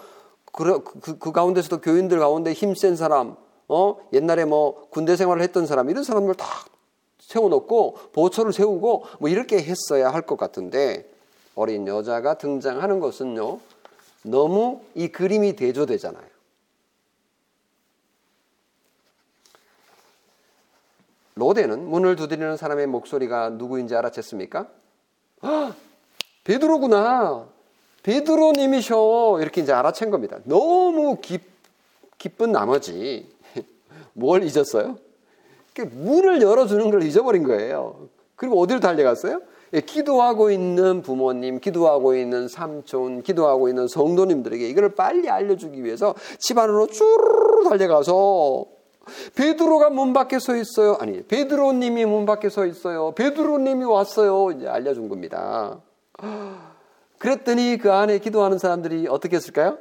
[0.51, 3.35] 그, 그, 그 가운데서도 교인들 가운데 힘센 사람,
[3.67, 3.97] 어?
[4.13, 6.45] 옛날에 뭐 군대 생활을 했던 사람, 이런 사람들 다
[7.19, 11.09] 세워놓고 보초를 세우고 뭐 이렇게 했어야 할 것 같은데
[11.55, 13.59] 어린 여자가 등장하는 것은요,
[14.23, 16.34] 너무 이 그림이 대조되잖아요.
[21.35, 24.67] 로데는 문을 두드리는 사람의 목소리가 누구인지 알아챘습니까?
[25.41, 25.73] 아,
[26.45, 27.47] 베드로구나.
[28.03, 29.39] 베드로님이셔.
[29.41, 30.37] 이렇게 이제 알아챈 겁니다.
[30.45, 31.39] 너무 기,
[32.17, 33.29] 기쁜 나머지
[34.13, 34.97] 뭘 잊었어요?
[35.77, 38.07] 문을 열어주는 걸 잊어버린 거예요.
[38.37, 39.41] 그리고 어디로 달려갔어요?
[39.73, 46.57] 예, 기도하고 있는 부모님, 기도하고 있는 삼촌, 기도하고 있는 성도님들에게 이걸 빨리 알려주기 위해서 집
[46.57, 48.74] 안으로 쭈르르 달려가서
[49.35, 50.97] 베드로가 문 밖에 서 있어요.
[50.99, 53.13] 아니, 베드로님이 문 밖에 서 있어요.
[53.15, 54.51] 베드로님이 왔어요.
[54.51, 55.79] 이제 알려준 겁니다.
[57.17, 59.77] 그랬더니 그 안에 기도하는 사람들이 어떻게 했을까요?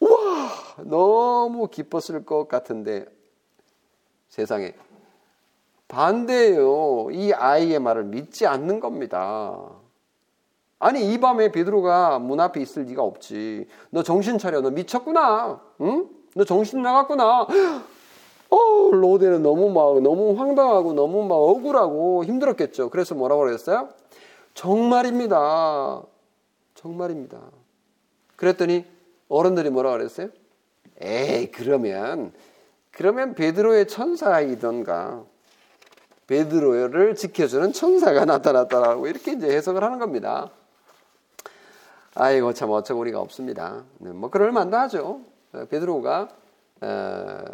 [0.00, 0.50] 우와,
[0.84, 3.04] 너무 기뻤을 것 같은데
[4.28, 4.74] 세상에
[5.88, 7.08] 반대예요.
[7.10, 9.58] 이 아이의 말을 믿지 않는 겁니다.
[10.78, 13.66] 아니 이 밤에 베드로가 문 앞에 있을 리가 없지.
[13.90, 14.62] 너 정신 차려.
[14.62, 15.60] 너 미쳤구나.
[15.82, 16.08] 응?
[16.34, 17.46] 너 정신 나갔구나.
[18.50, 22.90] 어, 로데는 너무 막 너무 황당하고 너무 막 억울하고 힘들었겠죠.
[22.90, 23.88] 그래서 뭐라고 그랬어요?
[24.54, 26.02] 정말입니다.
[26.74, 27.38] 정말입니다.
[28.36, 28.84] 그랬더니
[29.28, 30.28] 어른들이 뭐라고 그랬어요?
[31.00, 32.32] 에이, 그러면
[32.90, 35.24] 그러면 베드로의 천사이던가
[36.26, 40.50] 베드로를 지켜주는 천사가 나타났다라고 이렇게 이제 해석을 하는 겁니다.
[42.14, 43.84] 아이고 참 어처구니가 없습니다.
[43.98, 45.20] 네, 뭐 그럴 만도 하죠.
[45.70, 46.28] 베드로가
[46.82, 47.44] 어,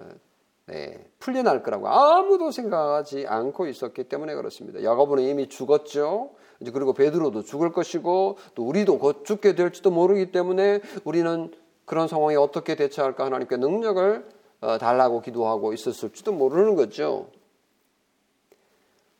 [0.68, 4.82] 네, 풀려날 거라고 아무도 생각하지 않고 있었기 때문에 그렇습니다.
[4.82, 6.30] 야고보는 이미 죽었죠.
[6.60, 11.52] 이제 그리고 베드로도 죽을 것이고 또 우리도 곧 죽게 될지도 모르기 때문에 우리는
[11.84, 14.28] 그런 상황에 어떻게 대처할까 하나님께 능력을
[14.62, 17.28] 어, 달라고 기도하고 있었을지도 모르는 거죠.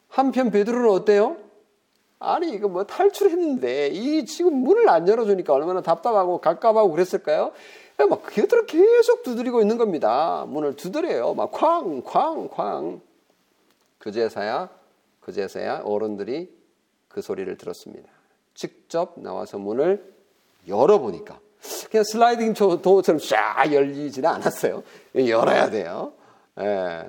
[0.09, 1.37] 한편 베드로는 어때요?
[2.19, 7.53] 아니 이거 뭐 탈출했는데 이 지금 문을 안 열어주니까 얼마나 답답하고 갑갑하고 그랬을까요?
[8.05, 10.45] 막 그들은 계속 두드리고 있는 겁니다.
[10.49, 11.35] 문을 두드려요.
[11.35, 13.01] 막 쾅, 쾅, 쾅.
[13.99, 14.69] 그제서야,
[15.21, 16.55] 그제서야 어른들이
[17.09, 18.09] 그 소리를 들었습니다.
[18.55, 20.13] 직접 나와서 문을
[20.69, 21.41] 열어보니까
[21.91, 24.83] 그냥 슬라이딩 도어처럼 쫙 열리지는 않았어요.
[25.15, 26.13] 열어야 돼요.
[26.61, 27.09] 예,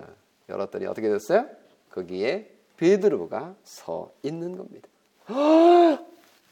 [0.50, 1.45] 열었더니 어떻게 됐어요?
[1.91, 4.88] 거기에 베드로가 서 있는 겁니다.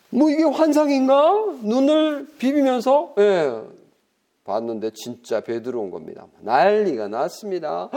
[0.09, 1.45] 뭐 이게 환상인가?
[1.61, 3.61] 눈을 비비면서 예,
[4.45, 6.27] 봤는데 진짜 베드로 온 겁니다.
[6.39, 7.89] 난리가 났습니다.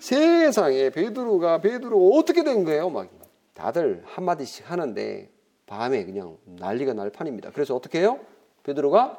[0.00, 2.90] 세상에 베드로가 베드로 어떻게 된 거예요?
[2.90, 3.08] 막
[3.54, 5.30] 다들 한 마디씩 하는데
[5.66, 7.50] 밤에 그냥 난리가 날 판입니다.
[7.52, 8.18] 그래서 어떻게 해요?
[8.64, 9.18] 베드로가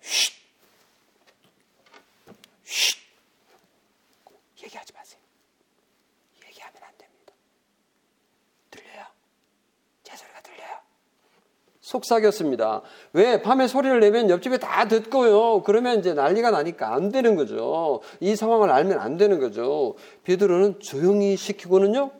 [0.00, 0.32] 쉿,
[2.64, 2.98] 쉿,
[4.64, 5.20] 얘기하지 마세요.
[6.46, 7.32] 얘기하면 안 됩니다.
[8.70, 9.04] 들려요?
[10.04, 10.78] 제 소리가 들려요?
[11.90, 12.82] 속삭였습니다.
[13.14, 13.42] 왜?
[13.42, 15.62] 밤에 소리를 내면 옆집에 다 듣고요.
[15.62, 18.00] 그러면 이제 난리가 나니까 안 되는 거죠.
[18.20, 19.96] 이 상황을 알면 안 되는 거죠.
[20.22, 22.12] 베드로는 조용히 시키고는요.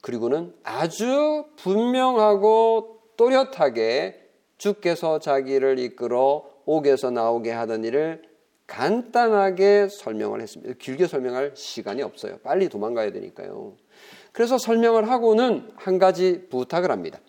[0.00, 4.20] 그리고는 아주 분명하고 또렷하게
[4.58, 8.22] 주께서 자기를 이끌어 옥에서 나오게 하던 일을
[8.66, 10.74] 간단하게 설명을 했습니다.
[10.80, 12.38] 길게 설명할 시간이 없어요.
[12.42, 13.74] 빨리 도망가야 되니까요.
[14.32, 17.20] 그래서 설명을 하고는 한 가지 부탁을 합니다.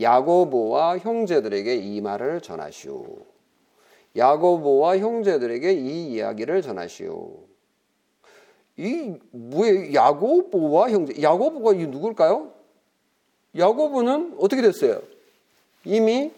[0.00, 3.04] 야고보와 형제들에게 이 말을 전하시오.
[4.16, 7.50] 야고보와 형제들에게 이 이야기를 전하시오.
[8.76, 12.52] 이 뭐에 야고보와 형제 야고보가 이 누굴까요?
[13.56, 15.02] 야고보는 어떻게 됐어요?
[15.84, 16.30] 이미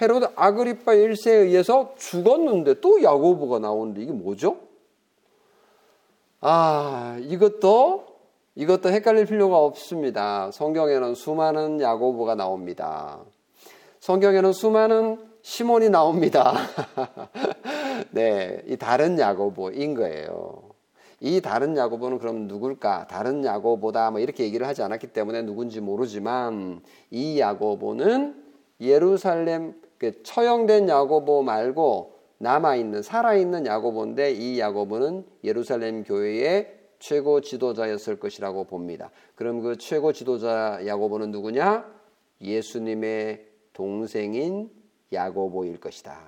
[0.00, 4.58] 헤로드 아그리파 1세에 의해서 죽었는데 또 야고보가 나오는데 이게 뭐죠?
[6.40, 8.07] 아, 이것도
[8.58, 10.50] 이것도 헷갈릴 필요가 없습니다.
[10.50, 13.20] 성경에는 수많은 야고보가 나옵니다.
[14.00, 16.54] 성경에는 수많은 시몬이 나옵니다.
[18.10, 20.70] 네, 이 다른 야고보인 거예요.
[21.20, 23.06] 이 다른 야고보는 그럼 누굴까?
[23.06, 26.80] 다른 야고보다 뭐 이렇게 얘기를 하지 않았기 때문에 누군지 모르지만
[27.12, 28.42] 이 야고보는
[28.80, 37.40] 예루살렘 그 처형된 야고보 말고 남아 있는 살아 있는 야고보인데 이 야고보는 예루살렘 교회의 최고
[37.40, 39.10] 지도자였을 것이라고 봅니다.
[39.34, 41.98] 그럼 그 최고 지도자 야고보는 누구냐?
[42.40, 44.70] 예수님의 동생인
[45.12, 46.18] 야고보일 것이다.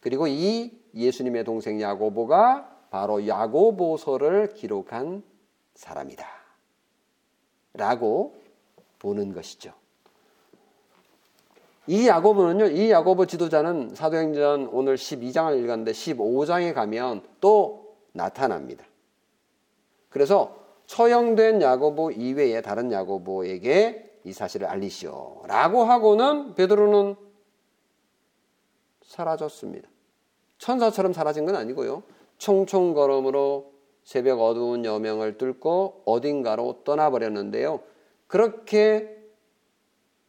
[0.00, 5.22] 그리고 이 예수님의 동생 야고보가 바로 야고보서를 기록한
[5.74, 6.26] 사람이다.
[7.74, 8.36] 라고
[8.98, 9.72] 보는 것이죠.
[11.86, 18.84] 이 야고보는요, 이 야고보 지도자는 사도행전 오늘 12장을 읽었는데 15장에 가면 또 나타납니다.
[20.14, 25.42] 그래서 처형된 야고보 이외에 다른 야고보에게 이 사실을 알리시오.
[25.48, 27.16] 라고 하고는 베드로는
[29.04, 29.88] 사라졌습니다.
[30.58, 32.04] 천사처럼 사라진 건 아니고요.
[32.38, 33.72] 총총 걸음으로
[34.04, 37.80] 새벽 어두운 여명을 뚫고 어딘가로 떠나버렸는데요.
[38.28, 39.18] 그렇게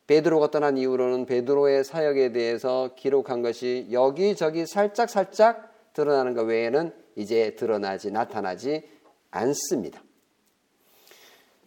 [0.07, 7.55] 베드로가 떠난 이후로는 베드로의 사역에 대해서 기록한 것이 여기저기 살짝 살짝 드러나는 것 외에는 이제
[7.55, 8.94] 드러나지 나타나지
[9.31, 10.01] 않습니다.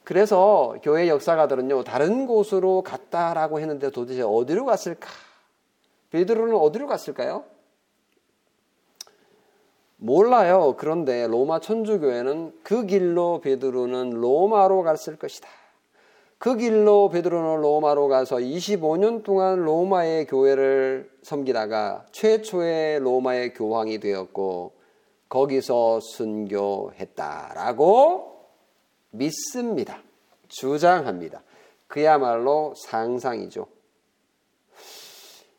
[0.04, 5.08] 그래서 교회 역사가들은요 다른 곳으로 갔다라고 했는데 도대체 어디로 갔을까?
[6.10, 7.44] 베드로는 어디로 갔을까요?
[9.96, 10.76] 몰라요.
[10.78, 15.48] 그런데 로마 천주교회는 그 길로 베드로는 로마로 갔을 것이다.
[16.38, 24.77] 그 길로 베드로는 로마로 가서 25년 동안 로마의 교회를 섬기다가 최초의 로마의 교황이 되었고
[25.28, 27.18] 거기서 순교했다라고
[29.10, 30.02] 믿습니다.
[30.48, 31.42] 주장합니다.
[31.86, 33.66] 그야말로 상상이죠.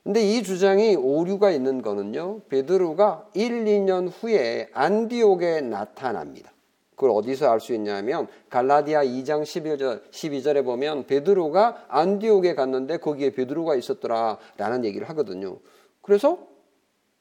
[0.03, 2.41] 근데 이 주장이 오류가 있는 거는요.
[2.49, 6.51] 베드로가 1, 2년 후에 안디옥에 나타납니다.
[6.95, 13.75] 그걸 어디서 알 수 있냐면 갈라디아 2장 11절 12절에 보면 베드로가 안디옥에 갔는데 거기에 베드로가
[13.75, 15.59] 있었더라라는 얘기를 하거든요.
[16.01, 16.39] 그래서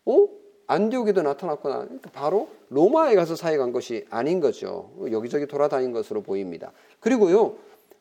[0.04, 0.28] 어?
[0.68, 1.78] 안디옥에도 나타났구나.
[1.80, 4.90] 그러니까 바로 로마에 가서 사역한 것이 아닌 거죠.
[5.10, 6.72] 여기저기 돌아다닌 것으로 보입니다.
[7.00, 7.56] 그리고요.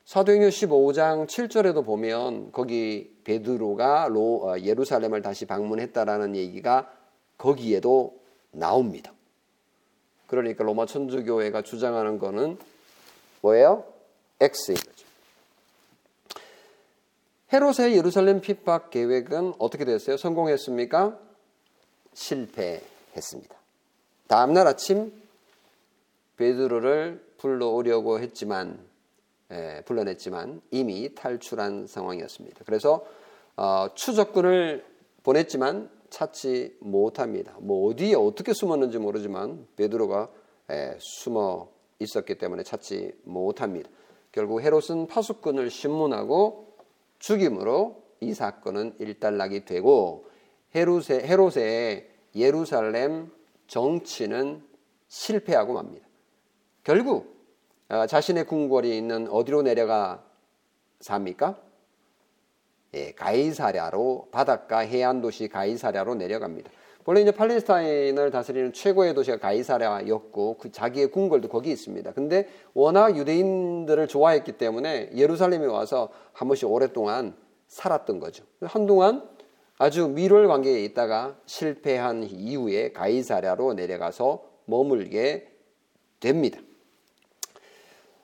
[0.06, 6.92] 사도행전 15장 7절에도 보면 거기 베드로가 로, 어, 예루살렘을 다시 방문했다라는 얘기가
[7.38, 8.18] 거기에도
[8.52, 9.12] 나옵니다.
[10.28, 12.58] 그러니까 로마 천주교회가 주장하는 거는
[13.42, 13.86] 뭐예요?
[14.40, 15.08] X인 거죠.
[17.52, 20.18] 헤롯의 예루살렘 핍박 계획은 어떻게 됐어요?
[20.18, 21.27] 성공했습니까?
[22.18, 23.56] 실패했습니다.
[24.28, 25.14] 다음날 아침
[26.38, 28.80] 베드로를 불러오려고 했지만
[29.52, 32.64] 예, 불러냈지만 이미 탈출한 상황이었습니다.
[32.66, 33.06] 그래서
[33.56, 34.84] 어, 추적군을
[35.24, 37.56] 보냈지만 찾지 못합니다.
[37.60, 40.30] 뭐 어디에 어떻게 숨었는지 모르지만 베드로가
[40.72, 43.90] 예, 숨어 있었기 때문에 찾지 못합니다.
[44.32, 46.76] 결국 헤롯은 파수꾼을 신문하고
[47.20, 50.28] 죽임으로 이 사건은 일단락이 되고
[50.76, 53.32] 헤롯의, 헤롯의 예루살렘
[53.68, 54.64] 정치는
[55.08, 56.06] 실패하고 맙니다.
[56.84, 57.38] 결국
[57.90, 60.24] 어, 자신의 궁궐이 있는 어디로 내려가
[61.00, 61.58] 삽니까?
[62.94, 66.70] 예, 가이사랴로 바닷가 해안 도시 가이사랴로 내려갑니다.
[67.06, 72.12] 원래 이제 팔레스타인을 다스리는 최고의 도시가 가이사랴였고 그 자기의 궁궐도 거기 있습니다.
[72.12, 77.34] 근데 워낙 유대인들을 좋아했기 때문에 예루살렘에 와서 한 번씩 오랫동안
[77.68, 78.44] 살았던 거죠.
[78.62, 79.24] 한동안
[79.80, 85.52] 아주 밀월 관계에 있다가 실패한 이후에 가이사랴로 내려가서 머물게
[86.20, 86.60] 됩니다.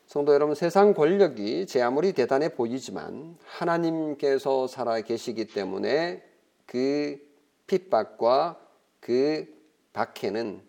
[0.07, 6.23] 성도 여러분, 세상 권력이 제 아무리 대단해 보이지만 하나님께서 살아 계시기 때문에
[6.65, 7.19] 그
[7.67, 8.59] 핍박과
[8.99, 9.47] 그
[9.93, 10.61] 박해는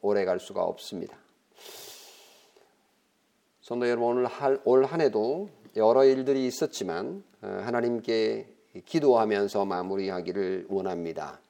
[0.00, 1.16] 오래 갈 수가 없습니다.
[3.60, 4.28] 성도 여러분 오늘
[4.64, 11.40] 올 한 해도 여러 일들이 있었지만 어, 하나님께 기도하면서 마무리하기를 원합니다.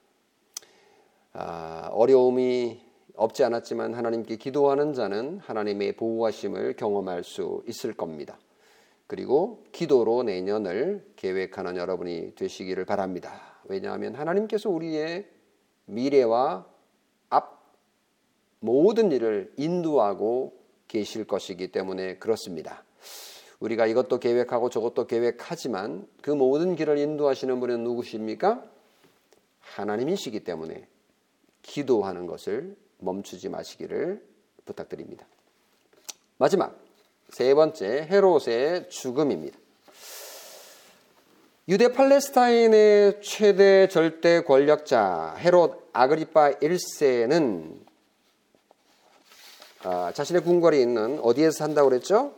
[1.33, 2.79] 아, 어려움이
[3.15, 8.37] 없지 않았지만 하나님께 기도하는 자는 하나님의 보호하심을 경험할 수 있을 겁니다.
[9.07, 13.59] 그리고 기도로 내년을 계획하는 여러분이 되시기를 바랍니다.
[13.65, 15.27] 왜냐하면 하나님께서 우리의
[15.85, 16.65] 미래와
[17.29, 17.59] 앞
[18.59, 20.53] 모든 일을 인도하고
[20.87, 22.83] 계실 것이기 때문에 그렇습니다.
[23.59, 28.63] 우리가 이것도 계획하고 저것도 계획하지만 그 모든 길을 인도하시는 분은 누구십니까?
[29.59, 30.87] 하나님이시기 때문에
[31.61, 34.23] 기도하는 것을 멈추지 마시기를
[34.65, 35.25] 부탁드립니다.
[36.37, 36.79] 마지막
[37.29, 39.57] 세 번째 헤롯의 죽음입니다.
[41.67, 47.77] 유대 팔레스타인의 최대 절대 권력자 헤롯 아그리파 1세는
[49.83, 52.33] 아, 자신의 궁궐이 있는 어디에서 산다고 그랬죠?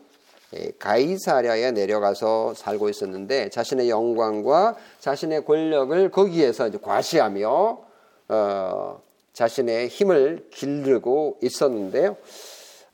[0.53, 7.79] 예, 가이사랴에 내려가서 살고 있었는데 자신의 영광과 자신의 권력을 거기에서 과시하며
[8.29, 9.01] 어,
[9.33, 12.17] 자신의 힘을 기르고 있었는데요.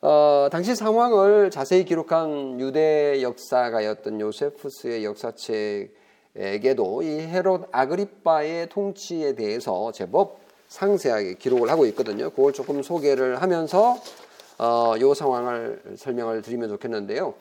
[0.00, 10.38] 어, 당시 상황을 자세히 기록한 유대 역사가였던 요세푸스의 역사책에게도 이 헤롯 아그리빠의 통치에 대해서 제법
[10.68, 12.30] 상세하게 기록을 하고 있거든요.
[12.30, 13.98] 그걸 조금 소개를 하면서
[14.58, 17.34] 어, 요 상황을 설명을 드리면 좋겠는데요.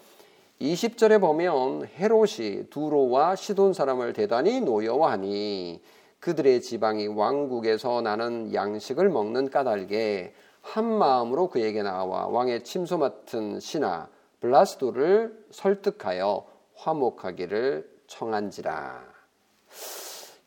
[0.61, 5.81] 20절에 보면 헤롯이 두로와 시돈 사람을 대단히 노여워하니
[6.19, 14.07] 그들의 지방이 왕국에서 나는 양식을 먹는 까닭에 한 마음으로 그에게 나와 왕의 침소 맡은 신하
[14.41, 16.45] 블라스도를 설득하여
[16.75, 19.03] 화목하기를 청한지라.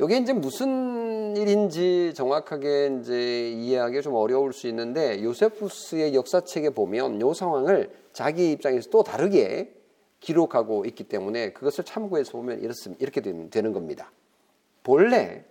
[0.03, 7.35] 이게 이제 무슨 일인지 정확하게 이제 이해하기 좀 어려울 수 있는데 요세푸스의 역사책에 보면 이
[7.35, 9.75] 상황을 자기 입장에서 또 다르게
[10.21, 12.63] 기록하고 있기 때문에 그것을 참고해서 보면
[12.99, 14.11] 이렇게 되는 겁니다.
[14.83, 15.45] 본래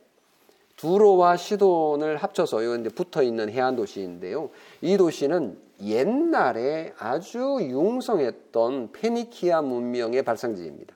[0.78, 4.50] 두로와 시돈을 합쳐서 이제 붙어 있는 해안 도시인데요.
[4.82, 10.96] 이 도시는 옛날에 아주 융성했던 페니키아 문명의 발상지입니다.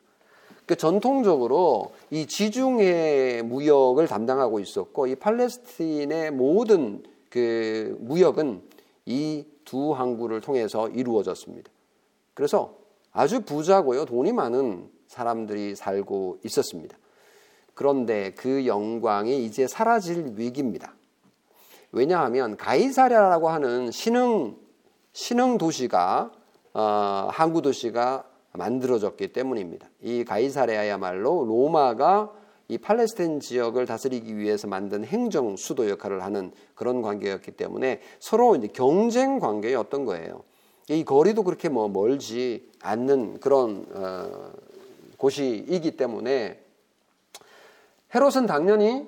[0.66, 8.62] 그 전통적으로 이 지중해 무역을 담당하고 있었고 이 팔레스틴의 모든 그 무역은
[9.06, 11.72] 이 두 항구를 통해서 이루어졌습니다.
[12.34, 12.76] 그래서
[13.12, 14.06] 아주 부자고요.
[14.06, 16.98] 돈이 많은 사람들이 살고 있었습니다.
[17.74, 20.94] 그런데 그 영광이 이제 사라질 위기입니다.
[21.92, 24.58] 왜냐하면 가이사랴라고 하는 신흥
[25.12, 26.32] 신흥 도시가
[26.74, 29.88] 어, 항구 도시가 만들어졌기 때문입니다.
[30.02, 32.32] 이 가이사랴야말로 로마가
[32.68, 38.68] 이 팔레스타인 지역을 다스리기 위해서 만든 행정 수도 역할을 하는 그런 관계였기 때문에 서로 이제
[38.68, 40.44] 경쟁 관계였던 거예요.
[40.90, 44.52] 이 거리도 그렇게 뭐 멀지 않는 그런 어,
[45.18, 46.60] 곳이기 때문에
[48.14, 49.08] 헤롯은 당연히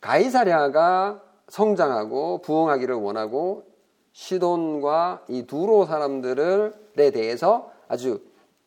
[0.00, 3.64] 가이사랴가 성장하고 부흥하기를 원하고
[4.12, 8.20] 시돈과 이 두로 사람들에 대해서 아주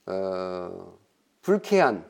[0.06, 0.94] 어,
[1.42, 2.06] 불쾌한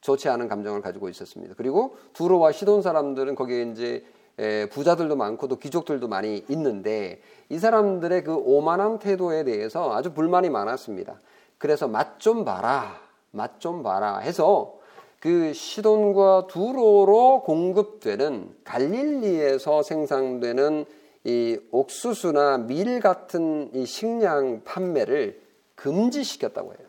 [0.00, 1.54] 좋지 않은 감정을 가지고 있었습니다.
[1.56, 4.04] 그리고 두로와 시돈 사람들은 거기에 이제
[4.38, 10.48] 에, 부자들도 많고 또 귀족들도 많이 있는데 이 사람들의 그 오만한 태도에 대해서 아주 불만이
[10.50, 11.20] 많았습니다.
[11.58, 12.98] 그래서 맛 좀 봐라,
[13.30, 14.74] 맛 좀 봐라 해서
[15.20, 20.86] 그 시돈과 두로로 공급되는 갈릴리에서 생산되는
[21.24, 25.41] 이 옥수수나 밀 같은 이 식량 판매를
[25.82, 26.88] 금지시켰다고 해요.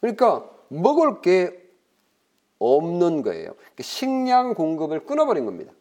[0.00, 1.62] 그러니까 먹을 게
[2.58, 3.54] 없는 거예요.
[3.80, 5.72] 식량 공급을 끊어버린 겁니다.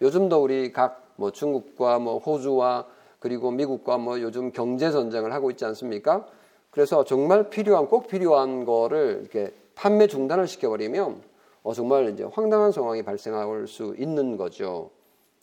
[0.00, 2.86] 요즘도 우리 각 뭐 중국과 뭐 호주와
[3.18, 6.26] 그리고 미국과 뭐 요즘 경제 전쟁을 하고 있지 않습니까?
[6.70, 11.22] 그래서 정말 필요한 꼭 필요한 거를 이렇게 판매 중단을 시켜버리면
[11.62, 14.90] 어 정말 이제 황당한 상황이 발생할 수 있는 거죠.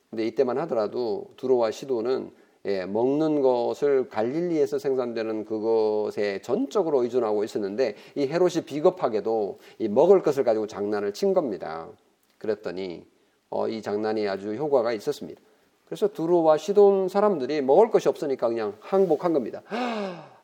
[0.09, 2.32] 근데 이때만 하더라도 두로와 시도는
[2.66, 10.45] 예, 먹는 것을 갈릴리에서 생산되는 그것에 전적으로 의존하고 있었는데 이 헤롯이 비겁하게도 이 먹을 것을
[10.45, 11.89] 가지고 장난을 친 겁니다.
[12.38, 13.05] 그랬더니
[13.49, 15.41] 어, 이 장난이 아주 효과가 있었습니다.
[15.86, 19.61] 그래서 두로와 시돈 사람들이 먹을 것이 없으니까 그냥 항복한 겁니다.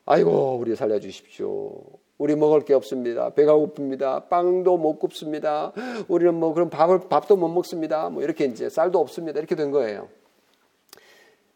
[0.05, 1.71] 아이고 우리 살려주십시오.
[2.17, 3.29] 우리 먹을 게 없습니다.
[3.29, 4.27] 배가 고픕니다.
[4.27, 5.71] 빵도 못 굽습니다.
[6.09, 8.09] 우리는 뭐 그럼 밥을 밥도 못 먹습니다.
[8.09, 9.39] 뭐 이렇게 이제 쌀도 없습니다.
[9.39, 10.09] 이렇게 된 거예요.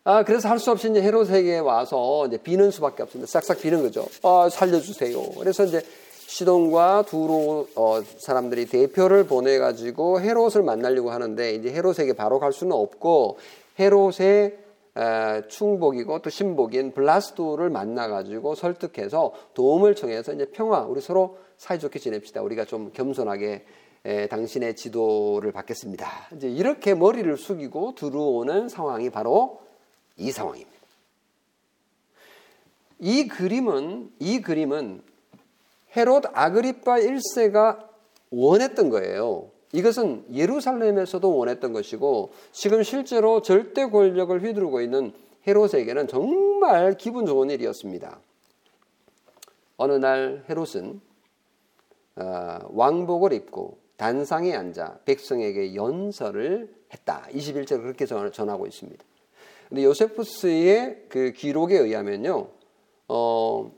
[0.06, 3.30] 아, 그래서 할 수 없이 이제 헤롯에게 와서 이제 비는 수밖에 없습니다.
[3.30, 4.06] 싹싹 비는 거죠.
[4.24, 5.18] 아, 살려주세요.
[5.40, 5.82] 그래서 이제
[6.28, 13.38] 시돈과 두로 어, 사람들이 대표를 보내가지고 헤롯을 만나려고 하는데 이제 헤롯에게 바로 갈 수는 없고
[13.80, 14.58] 헤롯의
[14.96, 22.42] 에, 충복이고 또 신복인 블라스도를 만나가지고 설득해서 도움을 청해서 이제 평화 우리 서로 사이좋게 지냅시다.
[22.42, 23.66] 우리가 좀 겸손하게
[24.06, 26.08] 에, 당신의 지도를 받겠습니다.
[26.36, 29.63] 이제 이렇게 머리를 숙이고 들어오는 상황이 바로
[30.18, 30.72] 이 상황입니다.
[33.00, 35.02] 이 그림은 이 그림은
[35.96, 37.88] 헤롯 아그리파 1세가
[38.32, 39.50] 원했던 거예요.
[39.74, 45.14] 이것은 예루살렘에서도 원했던 것이고 지금 실제로 절대 권력을 휘두르고 있는
[45.48, 48.20] 헤롯에게는 정말 기분 좋은 일이었습니다.
[49.78, 51.02] 어느 날 헤롯은
[52.16, 57.28] 어, 왕복을 입고 단상에 앉아 백성에게 연설을 했다.
[57.32, 59.04] 21절을 그렇게 전하고 있습니다.
[59.74, 62.48] 근데 요세푸스의 그 기록에 의하면요,
[63.08, 63.72] 어,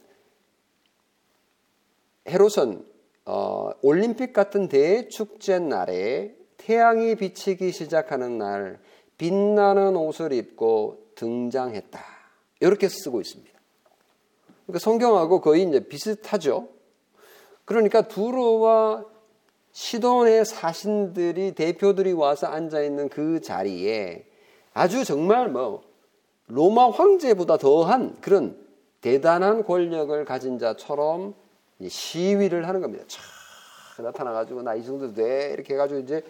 [2.28, 2.86] 헤롯은
[3.24, 8.78] 어, 올림픽 같은 대축제 날에 태양이 비치기 시작하는 날
[9.18, 12.04] 빛나는 옷을 입고 등장했다.
[12.60, 13.58] 이렇게 쓰고 있습니다.
[14.66, 16.68] 그러니까 성경하고 거의 이제 비슷하죠.
[17.64, 19.06] 그러니까 두로와
[19.72, 24.26] 시돈의 사신들이 대표들이 와서 앉아 있는 그 자리에
[24.76, 25.85] 아주 정말 뭐
[26.48, 28.58] 로마 황제보다 더한 그런
[29.02, 31.34] 대단한 권력을 가진 자처럼
[31.88, 33.04] 시위를 하는 겁니다.
[33.08, 33.22] 차
[34.02, 36.24] 나타나가지고 나 이 정도 돼 이렇게 해가지고 이제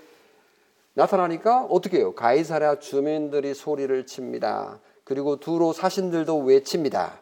[0.93, 2.13] 나타나니까 어떻게 해요?
[2.16, 4.80] 가이사랴 주민들이 소리를 칩니다.
[5.03, 7.20] 그리고 두로 사신들도 외칩니다.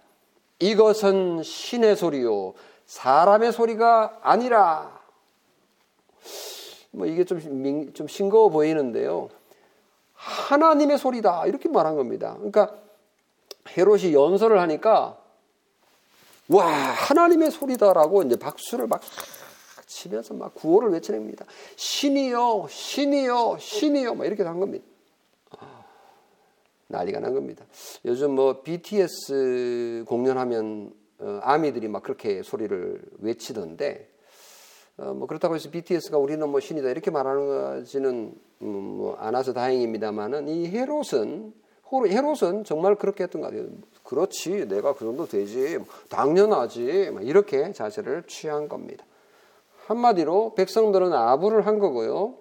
[0.60, 2.54] 이것은 신의 소리요
[2.86, 5.02] 사람의 소리가 아니라
[6.91, 9.30] 뭐 이게 좀, 좀 싱거워 보이는데요.
[10.14, 11.48] 하나님의 소리다.
[11.48, 12.36] 이렇게 말한 겁니다.
[12.36, 12.83] 그러니까
[13.78, 15.19] 헤롯이 연설을 하니까
[16.49, 19.01] 와, 하나님의 소리다라고 이제 박수를 막
[19.86, 21.45] 치면서 막 구호를 외쳐냅니다.
[21.76, 24.15] 신이요, 신이요, 신이요.
[24.15, 24.86] 막 이렇게 한 겁니다.
[26.88, 27.65] 난리가 난 겁니다.
[28.05, 34.09] 요즘 뭐 BTS 공연하면 어, 아미들이 막 그렇게 소리를 외치던데
[34.97, 40.67] 어, 뭐 그렇다고 해서 BTS가 우리는 뭐 신이다 이렇게 말하는지는 음, 뭐 안아서 다행입니다만은 이
[40.67, 41.53] 헤롯은
[42.02, 43.68] 헤롯은 정말 그렇게 했던 것 같아요.
[44.04, 45.80] 그렇지, 내가 그 정도 되지,
[46.10, 49.06] 당연하지, 이렇게 자세를 취한 겁니다.
[49.86, 52.36] 한마디로 백성들은 아부를 한 거고요.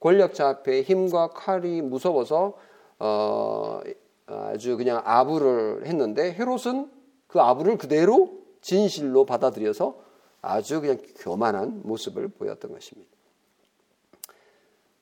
[0.00, 2.54] 권력자 앞에 힘과 칼이 무서워서
[3.00, 3.80] 어,
[4.26, 6.90] 아주 그냥 아부를 했는데 헤롯은
[7.26, 9.98] 그 아부를 그대로 진실로 받아들여서
[10.40, 13.10] 아주 그냥 교만한 모습을 보였던 것입니다.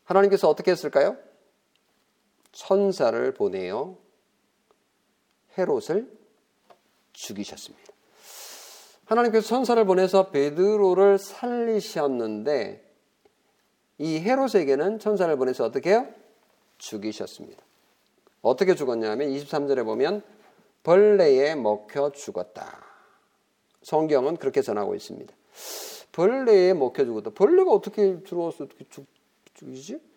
[0.04, 1.16] 하나님께서 어떻게 했을까요?
[2.56, 3.98] 천사를 보내어
[5.58, 6.10] 헤롯을
[7.12, 7.92] 죽이셨습니다.
[9.04, 12.82] 하나님께서 천사를 보내서 베드로를 살리셨는데
[13.98, 16.08] 이 헤롯에게는 천사를 보내서 어떻게 해요?
[16.78, 17.62] 죽이셨습니다.
[18.40, 20.22] 어떻게 죽었냐면 23절에 보면
[20.82, 22.82] 벌레에 먹혀 죽었다.
[23.82, 25.34] 성경은 그렇게 전하고 있습니다.
[26.12, 27.30] 벌레에 먹혀 죽었다.
[27.30, 29.06] 벌레가 어떻게 들어와서 어떻게 죽,
[29.54, 30.15] 죽이지?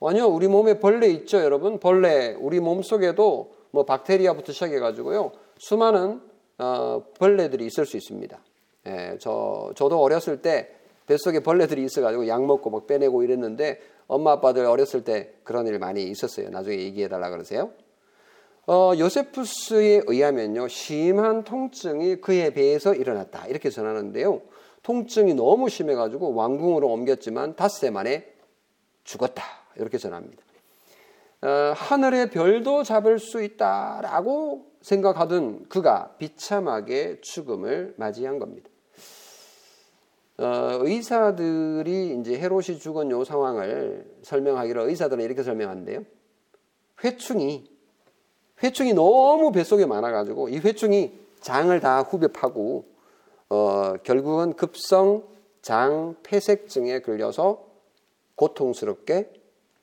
[0.00, 1.80] 아니요, 우리 몸에 벌레 있죠, 여러분.
[1.80, 6.20] 벌레, 우리 몸 속에도 뭐 박테리아부터 시작해가지고요, 수많은
[6.58, 8.38] 어, 벌레들이 있을 수 있습니다.
[8.86, 10.70] 예, 저 저도 어렸을 때
[11.06, 16.02] 뱃속에 벌레들이 있어가지고 약 먹고 막 빼내고 이랬는데 엄마 아빠들 어렸을 때 그런 일 많이
[16.04, 16.50] 있었어요.
[16.50, 17.70] 나중에 얘기해 달라 그러세요.
[18.66, 23.46] 어, 요세푸스에 의하면요, 심한 통증이 그에 비해서 일어났다.
[23.46, 24.42] 이렇게 전하는데요.
[24.82, 28.26] 통증이 너무 심해가지고 왕궁으로 옮겼지만 닷새 만에
[29.04, 29.42] 죽었다.
[29.78, 30.42] 이렇게 전합니다.
[31.42, 38.68] 어, 하늘의 별도 잡을 수 있다라고 생각하던 그가 비참하게 죽음을 맞이한 겁니다.
[40.38, 46.04] 어, 의사들이 이제 헤롯이 죽은 요 상황을 설명하기로 의사들은 이렇게 설명한대요.
[47.02, 47.70] 회충이
[48.62, 52.84] 회충이 너무 뱃속에 많아가지고 이 회충이 장을 다 후벼 파고
[53.48, 55.24] 어, 결국은 급성
[55.62, 57.66] 장 폐색증에 걸려서
[58.36, 59.32] 고통스럽게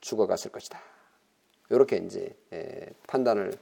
[0.05, 0.79] 죽어갔을 것이다.
[1.69, 3.57] 이렇게 이제 에, 판단을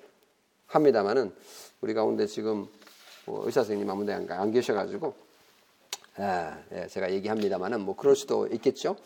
[0.67, 1.33] 합니다만은
[1.81, 2.67] 우리 가운데 지금
[3.25, 5.13] 뭐 의사 선생님 아무데 안, 안 계셔가지고
[6.17, 8.97] 아, 예, 제가 얘기합니다만은 뭐 그럴 수도 있겠죠.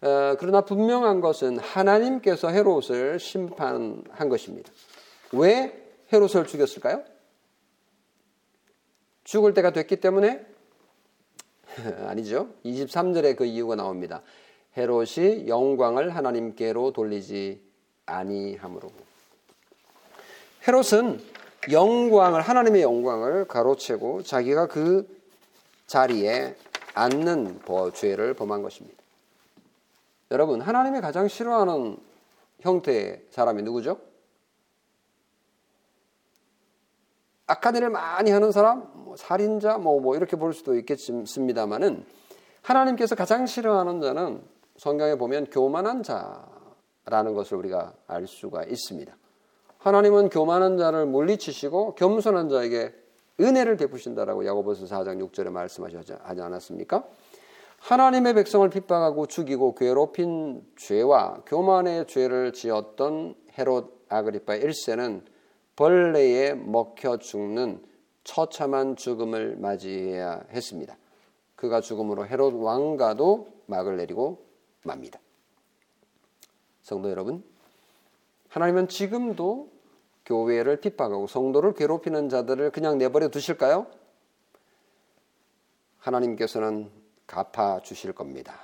[0.00, 4.72] 어, 그러나 분명한 것은 하나님께서 헤롯을 심판한 것입니다.
[5.32, 7.04] 왜 헤롯을 죽였을까요?
[9.24, 10.46] 죽을 때가 됐기 때문에
[12.08, 12.48] 아니죠.
[12.64, 14.22] 23절에 그 이유가 나옵니다.
[14.76, 17.60] 헤롯이 영광을 하나님께로 돌리지
[18.06, 18.90] 아니함으로.
[20.66, 21.20] 헤롯은
[21.70, 25.08] 영광을 하나님의 영광을 가로채고 자기가 그
[25.86, 26.56] 자리에
[26.94, 27.60] 앉는
[27.94, 28.96] 죄를 범한 것입니다.
[30.30, 31.96] 여러분, 하나님이 가장 싫어하는
[32.60, 33.98] 형태의 사람이 누구죠?
[37.46, 42.04] 악한 일을 많이 하는 사람, 뭐 살인자, 뭐, 뭐 이렇게 볼 수도 있겠습니다만은
[42.60, 44.42] 하나님께서 가장 싫어하는 자는
[44.78, 49.14] 성경에 보면 교만한 자라는 것을 우리가 알 수가 있습니다.
[49.78, 52.94] 하나님은 교만한 자를 물리치시고 겸손한 자에게
[53.40, 57.04] 은혜를 베푸신다라고 야고보서 4장 6절에 말씀하지 않았습니까?
[57.78, 65.22] 하나님의 백성을 핍박하고 죽이고 괴롭힌 죄와 교만의 죄를 지었던 헤롯 아그리파 1세는
[65.76, 67.82] 벌레에 먹혀 죽는
[68.24, 70.96] 처참한 죽음을 맞이해야 했습니다.
[71.56, 74.47] 그가 죽음으로 헤롯 왕가도 막을 내리고
[74.82, 75.18] 맙니다.
[76.82, 77.44] 성도 여러분,
[78.48, 79.70] 하나님은 지금도
[80.24, 83.86] 교회를 핍박하고 성도를 괴롭히는 자들을 그냥 내버려 두실까요?
[85.98, 86.90] 하나님께서는
[87.26, 88.54] 갚아 주실 겁니다.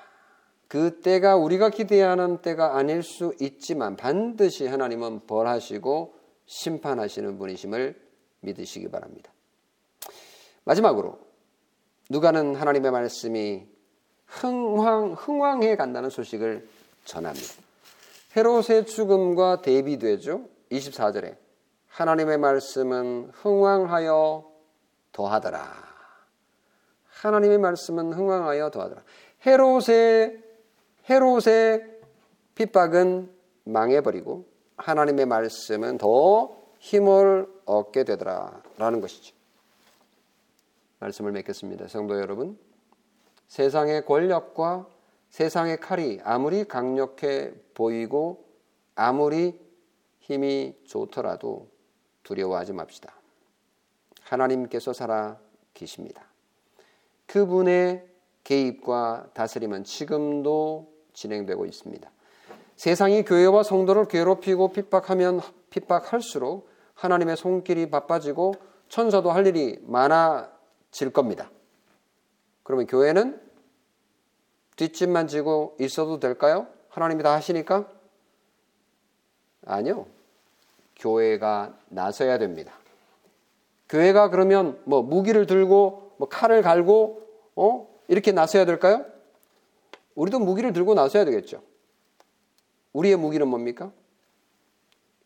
[0.69, 6.15] 그 때가 우리가 기대하는 때가 아닐 수 있지만 반드시 하나님은 벌하시고
[6.47, 8.01] 심판하시는 분이심을
[8.41, 9.33] 믿으시기 바랍니다.
[10.65, 11.19] 마지막으로
[12.11, 13.67] 누가는 하나님의 말씀이
[14.27, 16.69] 흥황 흥왕해 간다는 소식을
[17.05, 17.55] 전합니다.
[18.37, 20.49] 헤롯의 죽음과 대비되죠.
[20.71, 21.37] 24절에
[21.89, 24.51] 하나님의 말씀은 흥왕하여
[25.13, 25.73] 더하더라.
[27.09, 29.03] 하나님의 말씀은 흥왕하여 더하더라.
[29.47, 30.43] 헤롯의
[31.09, 32.01] 헤롯의
[32.55, 33.33] 핍박은
[33.65, 34.47] 망해버리고
[34.77, 39.35] 하나님의 말씀은 더 힘을 얻게 되더라라는 것이죠.
[40.99, 41.89] 말씀을 맺겠습니다.
[41.89, 42.59] 성도 여러분,
[43.55, 44.85] 세상의 권력과
[45.31, 48.45] 세상의 칼이 아무리 강력해 보이고
[48.97, 49.57] 아무리
[50.19, 51.69] 힘이 좋더라도
[52.25, 53.15] 두려워하지 맙시다.
[54.23, 55.39] 하나님께서 살아
[55.73, 56.25] 계십니다.
[57.27, 58.05] 그분의
[58.43, 62.11] 개입과 다스림은 지금도 진행되고 있습니다.
[62.75, 65.41] 세상이 교회와 성도를 괴롭히고 핍박하면
[65.71, 68.55] 핍박할수록 하나님의 손길이 바빠지고
[68.89, 71.53] 천사도 할 일이 많아질 겁니다.
[72.65, 73.44] 그러면 교회는
[74.77, 76.67] 뒷짐만 지고 있어도 될까요?
[76.89, 77.89] 하나님이 다 하시니까?
[79.67, 80.07] 아니요.
[80.97, 82.73] 교회가 나서야 됩니다.
[83.89, 89.05] 교회가 그러면 뭐 무기를 들고 뭐 칼을 갈고 어 이렇게 나서야 될까요?
[90.15, 91.63] 우리도 무기를 들고 나서야 되겠죠.
[92.93, 93.93] 우리의 무기는 뭡니까?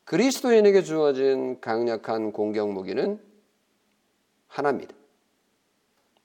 [0.05, 3.21] 그리스도인에게 주어진 강력한 공격 무기는
[4.47, 4.95] 하나입니다.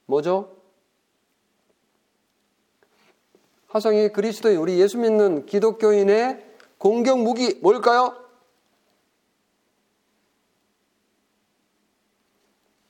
[0.06, 0.53] 뭐죠?
[3.74, 6.46] 화성이 그리스도인, 우리 예수 믿는 기독교인의
[6.78, 8.14] 공격 무기 뭘까요?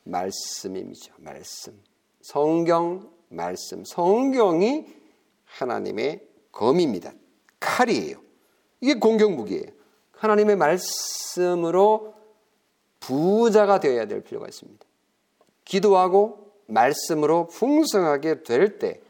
[0.02, 1.14] 말씀입니다.
[1.16, 1.82] 말씀.
[2.20, 3.82] 성경 말씀.
[3.86, 4.84] 성경이
[5.46, 7.14] 하나님의 검입니다.
[7.58, 8.18] 칼이에요.
[8.82, 9.64] 이게 공격 무기예요.
[10.12, 12.14] 하나님의 말씀으로
[13.00, 14.84] 부자가 되어야 될 필요가 있습니다.
[15.64, 19.00] 기도하고 말씀으로 풍성하게 될 때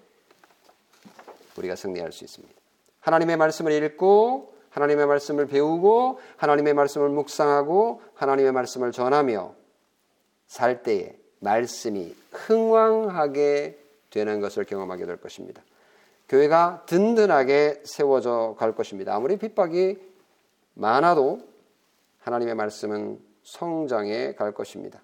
[1.57, 2.55] 우리가 승리할 수 있습니다.
[3.01, 9.55] 하나님의 말씀을 읽고 하나님의 말씀을 배우고 하나님의 말씀을 묵상하고 하나님의 말씀을 전하며
[10.47, 13.79] 살 때에 말씀이 흥왕하게
[14.11, 15.63] 되는 것을 경험하게 될 것입니다.
[16.29, 19.15] 교회가 든든하게 세워져 갈 것입니다.
[19.15, 19.99] 아무리 핍박이
[20.75, 21.41] 많아도
[22.21, 25.01] 하나님의 말씀은 성장해 갈 것입니다.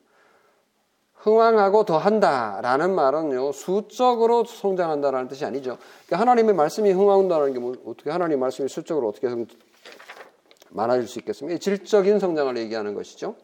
[1.21, 5.77] 흥왕하고 더한다라는 말은요 수적으로 성장한다라는 뜻이 아니죠.
[6.07, 9.29] 그러니까 하나님의 말씀이 흥왕한다는 게 뭐, 어떻게 하나님의 말씀이 수적으로 어떻게
[10.71, 11.59] 많아질 수 있겠습니까?
[11.59, 13.37] 질적인 성장을 얘기하는 것이죠.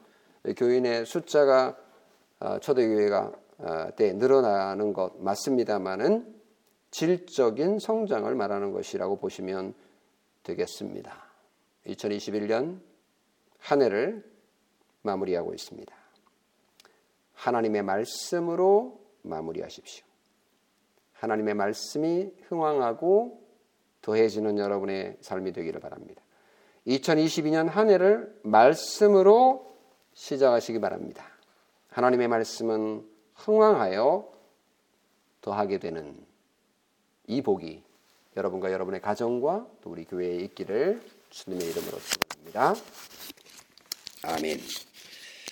[0.57, 1.77] 교인의 숫자가
[2.39, 6.35] 아, 초대교회가 아, 때 늘어나는 것 맞습니다만은
[6.91, 9.75] 질적인 성장을 말하는 것이라고 보시면
[10.45, 11.13] 되겠습니다.
[11.87, 12.81] 2021년
[13.59, 14.25] 한 해를
[15.03, 16.06] 마무리하고 있습니다.
[17.37, 20.05] 하나님의 말씀으로 마무리하십시오.
[21.13, 23.43] 하나님의 말씀이 흥왕하고
[24.03, 26.23] 더해지는 여러분의 삶이 되기를 바랍니다.
[26.87, 29.77] 2022년 한 해를 말씀으로
[30.13, 31.27] 시작하시기 바랍니다.
[31.89, 34.33] 하나님의 말씀은 흥왕하여
[35.41, 36.17] 더하게 되는
[37.27, 37.83] 이 복이
[38.37, 42.75] 여러분과 여러분의 가정과 또 우리 교회에 있기를 주님의 이름으로 축원합니다.
[44.23, 44.59] 아멘.